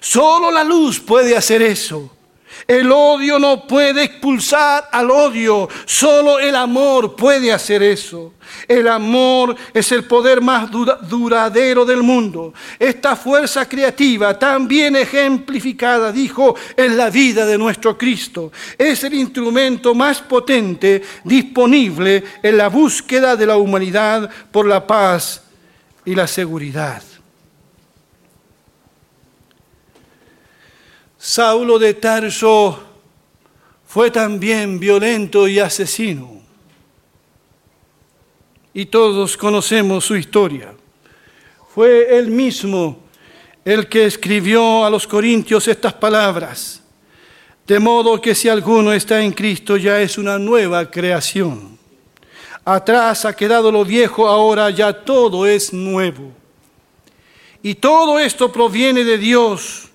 Solo 0.00 0.50
la 0.50 0.64
luz 0.64 1.00
puede 1.00 1.36
hacer 1.36 1.60
eso. 1.62 2.10
El 2.66 2.90
odio 2.92 3.38
no 3.38 3.66
puede 3.66 4.04
expulsar 4.04 4.88
al 4.92 5.10
odio, 5.10 5.68
solo 5.84 6.38
el 6.38 6.54
amor 6.54 7.16
puede 7.16 7.52
hacer 7.52 7.82
eso. 7.82 8.34
El 8.68 8.88
amor 8.88 9.56
es 9.72 9.90
el 9.92 10.04
poder 10.04 10.40
más 10.40 10.70
duradero 10.70 11.84
del 11.84 12.02
mundo. 12.02 12.52
Esta 12.78 13.16
fuerza 13.16 13.68
creativa, 13.68 14.38
tan 14.38 14.68
bien 14.68 14.96
ejemplificada, 14.96 16.12
dijo, 16.12 16.54
en 16.76 16.96
la 16.96 17.10
vida 17.10 17.44
de 17.46 17.58
nuestro 17.58 17.96
Cristo. 17.96 18.52
Es 18.78 19.04
el 19.04 19.14
instrumento 19.14 19.94
más 19.94 20.20
potente 20.20 21.02
disponible 21.24 22.22
en 22.42 22.56
la 22.56 22.68
búsqueda 22.68 23.36
de 23.36 23.46
la 23.46 23.56
humanidad 23.56 24.30
por 24.50 24.66
la 24.66 24.86
paz 24.86 25.42
y 26.04 26.14
la 26.14 26.26
seguridad. 26.26 27.02
Saulo 31.24 31.78
de 31.78 31.94
Tarso 31.94 32.82
fue 33.86 34.10
también 34.10 34.80
violento 34.80 35.46
y 35.46 35.60
asesino. 35.60 36.42
Y 38.74 38.86
todos 38.86 39.36
conocemos 39.36 40.04
su 40.04 40.16
historia. 40.16 40.74
Fue 41.72 42.18
él 42.18 42.26
mismo 42.26 43.04
el 43.64 43.88
que 43.88 44.06
escribió 44.06 44.84
a 44.84 44.90
los 44.90 45.06
corintios 45.06 45.68
estas 45.68 45.92
palabras. 45.92 46.82
De 47.68 47.78
modo 47.78 48.20
que 48.20 48.34
si 48.34 48.48
alguno 48.48 48.92
está 48.92 49.22
en 49.22 49.30
Cristo 49.30 49.76
ya 49.76 50.00
es 50.00 50.18
una 50.18 50.40
nueva 50.40 50.90
creación. 50.90 51.78
Atrás 52.64 53.24
ha 53.26 53.36
quedado 53.36 53.70
lo 53.70 53.84
viejo, 53.84 54.26
ahora 54.26 54.70
ya 54.70 54.92
todo 54.92 55.46
es 55.46 55.72
nuevo. 55.72 56.32
Y 57.62 57.76
todo 57.76 58.18
esto 58.18 58.50
proviene 58.50 59.04
de 59.04 59.18
Dios 59.18 59.91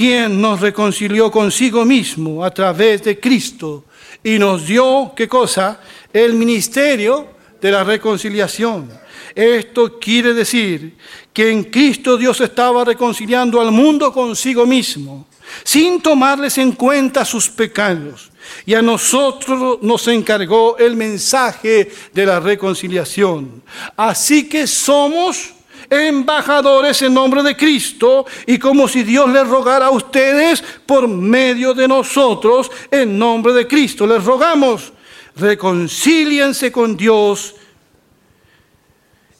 quien 0.00 0.40
nos 0.40 0.62
reconcilió 0.62 1.30
consigo 1.30 1.84
mismo 1.84 2.42
a 2.42 2.50
través 2.50 3.02
de 3.02 3.20
Cristo 3.20 3.84
y 4.24 4.38
nos 4.38 4.66
dio, 4.66 5.12
¿qué 5.14 5.28
cosa? 5.28 5.78
El 6.10 6.32
ministerio 6.32 7.26
de 7.60 7.70
la 7.70 7.84
reconciliación. 7.84 8.90
Esto 9.34 9.98
quiere 10.00 10.32
decir 10.32 10.96
que 11.34 11.50
en 11.50 11.64
Cristo 11.64 12.16
Dios 12.16 12.40
estaba 12.40 12.82
reconciliando 12.82 13.60
al 13.60 13.72
mundo 13.72 14.10
consigo 14.10 14.64
mismo, 14.64 15.26
sin 15.64 16.00
tomarles 16.00 16.56
en 16.56 16.72
cuenta 16.72 17.22
sus 17.26 17.50
pecados. 17.50 18.30
Y 18.64 18.72
a 18.72 18.80
nosotros 18.80 19.80
nos 19.82 20.08
encargó 20.08 20.78
el 20.78 20.96
mensaje 20.96 21.92
de 22.14 22.24
la 22.24 22.40
reconciliación. 22.40 23.62
Así 23.98 24.48
que 24.48 24.66
somos 24.66 25.59
embajadores 25.90 27.02
en 27.02 27.12
nombre 27.12 27.42
de 27.42 27.56
Cristo 27.56 28.24
y 28.46 28.58
como 28.58 28.86
si 28.86 29.02
Dios 29.02 29.28
les 29.30 29.46
rogara 29.46 29.86
a 29.86 29.90
ustedes 29.90 30.62
por 30.86 31.08
medio 31.08 31.74
de 31.74 31.88
nosotros 31.88 32.70
en 32.90 33.18
nombre 33.18 33.52
de 33.52 33.66
Cristo. 33.66 34.06
Les 34.06 34.24
rogamos, 34.24 34.92
reconcíliense 35.36 36.70
con 36.70 36.96
Dios. 36.96 37.56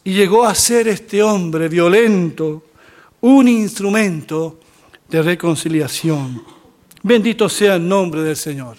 Y 0.02 0.12
llegó 0.12 0.44
a 0.44 0.54
ser 0.54 0.88
este 0.88 1.22
hombre 1.22 1.68
violento 1.68 2.64
un 3.20 3.46
instrumento 3.48 4.58
de 5.08 5.22
reconciliación. 5.22 6.42
Bendito 7.02 7.48
sea 7.48 7.76
el 7.76 7.88
nombre 7.88 8.22
del 8.22 8.36
Señor. 8.36 8.76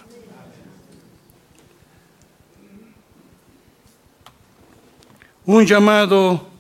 Un 5.45 5.65
llamado 5.65 6.50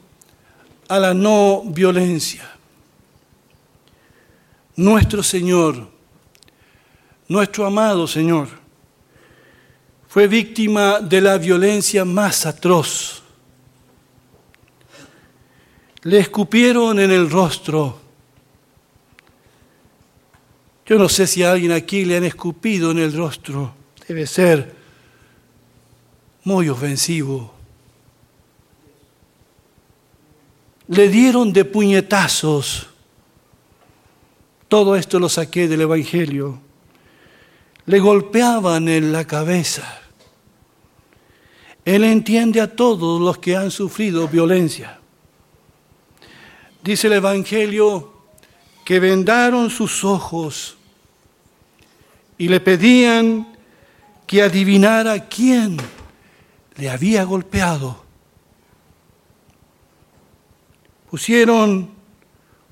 a 0.91 0.99
la 0.99 1.13
no 1.13 1.63
violencia. 1.67 2.51
Nuestro 4.75 5.23
Señor, 5.23 5.87
nuestro 7.29 7.65
amado 7.65 8.05
Señor, 8.05 8.49
fue 10.09 10.27
víctima 10.27 10.99
de 10.99 11.21
la 11.21 11.37
violencia 11.37 12.03
más 12.03 12.45
atroz. 12.45 13.23
Le 16.01 16.19
escupieron 16.19 16.99
en 16.99 17.11
el 17.11 17.29
rostro. 17.29 17.97
Yo 20.85 20.99
no 20.99 21.07
sé 21.07 21.25
si 21.25 21.41
a 21.41 21.53
alguien 21.53 21.71
aquí 21.71 22.03
le 22.03 22.17
han 22.17 22.25
escupido 22.25 22.91
en 22.91 22.99
el 22.99 23.13
rostro. 23.13 23.73
Debe 24.05 24.27
ser 24.27 24.75
muy 26.43 26.67
ofensivo. 26.67 27.60
Le 30.91 31.07
dieron 31.07 31.53
de 31.53 31.63
puñetazos. 31.63 32.87
Todo 34.67 34.97
esto 34.97 35.19
lo 35.19 35.29
saqué 35.29 35.69
del 35.69 35.81
Evangelio. 35.81 36.59
Le 37.85 37.99
golpeaban 37.99 38.89
en 38.89 39.13
la 39.13 39.25
cabeza. 39.25 40.01
Él 41.85 42.03
entiende 42.03 42.59
a 42.59 42.75
todos 42.75 43.21
los 43.21 43.37
que 43.37 43.55
han 43.55 43.71
sufrido 43.71 44.27
violencia. 44.27 44.99
Dice 46.83 47.07
el 47.07 47.13
Evangelio 47.13 48.11
que 48.83 48.99
vendaron 48.99 49.69
sus 49.69 50.03
ojos 50.03 50.75
y 52.37 52.49
le 52.49 52.59
pedían 52.59 53.47
que 54.27 54.41
adivinara 54.41 55.29
quién 55.29 55.77
le 56.75 56.89
había 56.89 57.23
golpeado 57.23 58.10
pusieron 61.11 61.89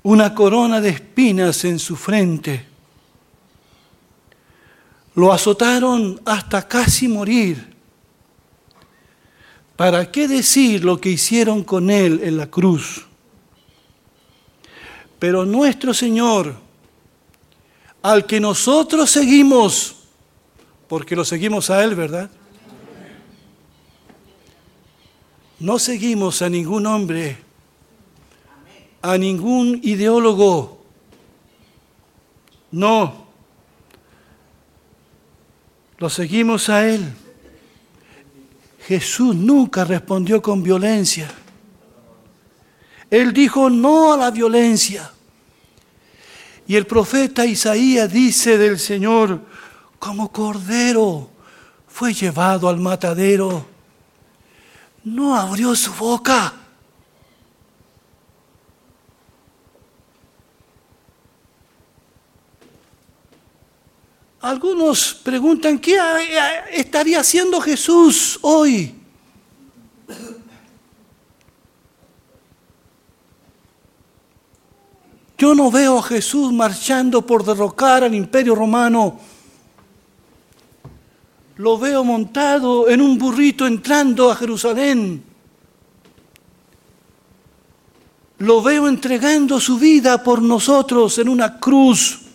una 0.02 0.34
corona 0.34 0.80
de 0.80 0.88
espinas 0.88 1.62
en 1.66 1.78
su 1.78 1.94
frente, 1.94 2.66
lo 5.14 5.30
azotaron 5.30 6.18
hasta 6.24 6.66
casi 6.66 7.06
morir. 7.06 7.76
¿Para 9.76 10.10
qué 10.10 10.26
decir 10.26 10.84
lo 10.84 10.98
que 10.98 11.10
hicieron 11.10 11.62
con 11.64 11.90
él 11.90 12.20
en 12.22 12.38
la 12.38 12.46
cruz? 12.46 13.06
Pero 15.18 15.44
nuestro 15.44 15.92
Señor, 15.92 16.54
al 18.00 18.24
que 18.24 18.40
nosotros 18.40 19.10
seguimos, 19.10 19.96
porque 20.88 21.14
lo 21.14 21.26
seguimos 21.26 21.68
a 21.68 21.84
Él, 21.84 21.94
¿verdad? 21.94 22.30
No 25.58 25.78
seguimos 25.78 26.40
a 26.40 26.48
ningún 26.48 26.86
hombre 26.86 27.49
a 29.02 29.16
ningún 29.16 29.80
ideólogo. 29.82 30.84
No. 32.70 33.26
Lo 35.98 36.08
seguimos 36.08 36.68
a 36.68 36.88
Él. 36.88 37.12
Jesús 38.86 39.34
nunca 39.34 39.84
respondió 39.84 40.40
con 40.40 40.62
violencia. 40.62 41.30
Él 43.10 43.32
dijo 43.32 43.68
no 43.68 44.12
a 44.12 44.16
la 44.16 44.30
violencia. 44.30 45.10
Y 46.66 46.76
el 46.76 46.86
profeta 46.86 47.44
Isaías 47.44 48.12
dice 48.12 48.56
del 48.56 48.78
Señor, 48.78 49.40
como 49.98 50.30
cordero 50.30 51.28
fue 51.88 52.14
llevado 52.14 52.68
al 52.68 52.78
matadero, 52.78 53.66
no 55.04 55.36
abrió 55.36 55.74
su 55.74 55.92
boca. 55.92 56.59
Algunos 64.42 65.14
preguntan, 65.22 65.78
¿qué 65.78 65.98
estaría 66.72 67.20
haciendo 67.20 67.60
Jesús 67.60 68.38
hoy? 68.40 68.94
Yo 75.36 75.54
no 75.54 75.70
veo 75.70 75.98
a 75.98 76.02
Jesús 76.02 76.52
marchando 76.52 77.24
por 77.24 77.44
derrocar 77.44 78.04
al 78.04 78.14
imperio 78.14 78.54
romano. 78.54 79.18
Lo 81.56 81.76
veo 81.76 82.02
montado 82.02 82.88
en 82.88 83.02
un 83.02 83.18
burrito 83.18 83.66
entrando 83.66 84.30
a 84.30 84.36
Jerusalén. 84.36 85.22
Lo 88.38 88.62
veo 88.62 88.88
entregando 88.88 89.60
su 89.60 89.78
vida 89.78 90.22
por 90.22 90.40
nosotros 90.40 91.18
en 91.18 91.28
una 91.28 91.58
cruz. 91.58 92.29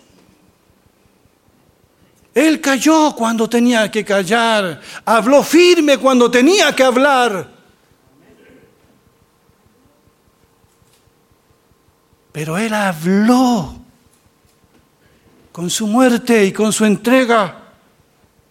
Él 2.36 2.60
cayó 2.60 3.16
cuando 3.16 3.50
tenía 3.50 3.90
que 3.90 4.04
callar, 4.04 4.82
habló 5.06 5.42
firme 5.42 5.98
cuando 5.98 6.30
tenía 6.30 6.76
que 6.76 6.84
hablar. 6.84 7.50
Pero 12.34 12.58
Él 12.58 12.74
habló 12.74 13.76
con 15.54 15.70
su 15.70 15.88
muerte 15.88 16.46
y 16.46 16.52
con 16.52 16.74
su 16.74 16.84
entrega. 16.84 17.62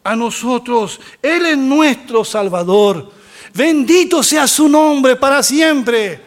a 0.07 0.14
nosotros. 0.14 1.01
Él 1.22 1.47
es 1.47 1.57
nuestro 1.57 2.24
Salvador. 2.24 3.11
Bendito 3.55 4.22
sea 4.22 4.47
su 4.47 4.68
nombre 4.68 5.16
para 5.16 5.43
siempre. 5.43 6.20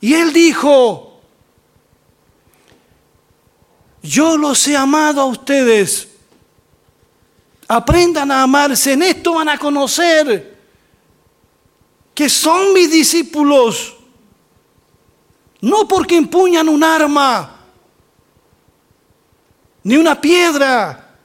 Y 0.00 0.14
Él 0.14 0.32
dijo, 0.32 1.03
yo 4.04 4.36
los 4.36 4.68
he 4.68 4.76
amado 4.76 5.22
a 5.22 5.24
ustedes. 5.24 6.08
Aprendan 7.66 8.30
a 8.30 8.42
amarse. 8.42 8.92
En 8.92 9.02
esto 9.02 9.32
van 9.32 9.48
a 9.48 9.58
conocer 9.58 10.58
que 12.14 12.28
son 12.28 12.74
mis 12.74 12.90
discípulos. 12.90 13.96
No 15.62 15.88
porque 15.88 16.16
empuñan 16.16 16.68
un 16.68 16.84
arma 16.84 17.50
ni 19.82 19.96
una 19.96 20.20
piedra, 20.20 21.16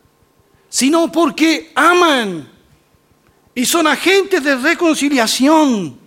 sino 0.69 1.11
porque 1.11 1.73
aman 1.75 2.49
y 3.53 3.65
son 3.65 3.87
agentes 3.87 4.41
de 4.41 4.55
reconciliación, 4.55 5.99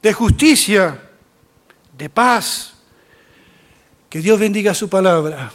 de 0.00 0.12
justicia, 0.12 1.10
de 1.96 2.08
paz. 2.08 2.77
Que 4.08 4.20
Dios 4.20 4.38
bendiga 4.40 4.72
su 4.72 4.88
palabra. 4.88 5.50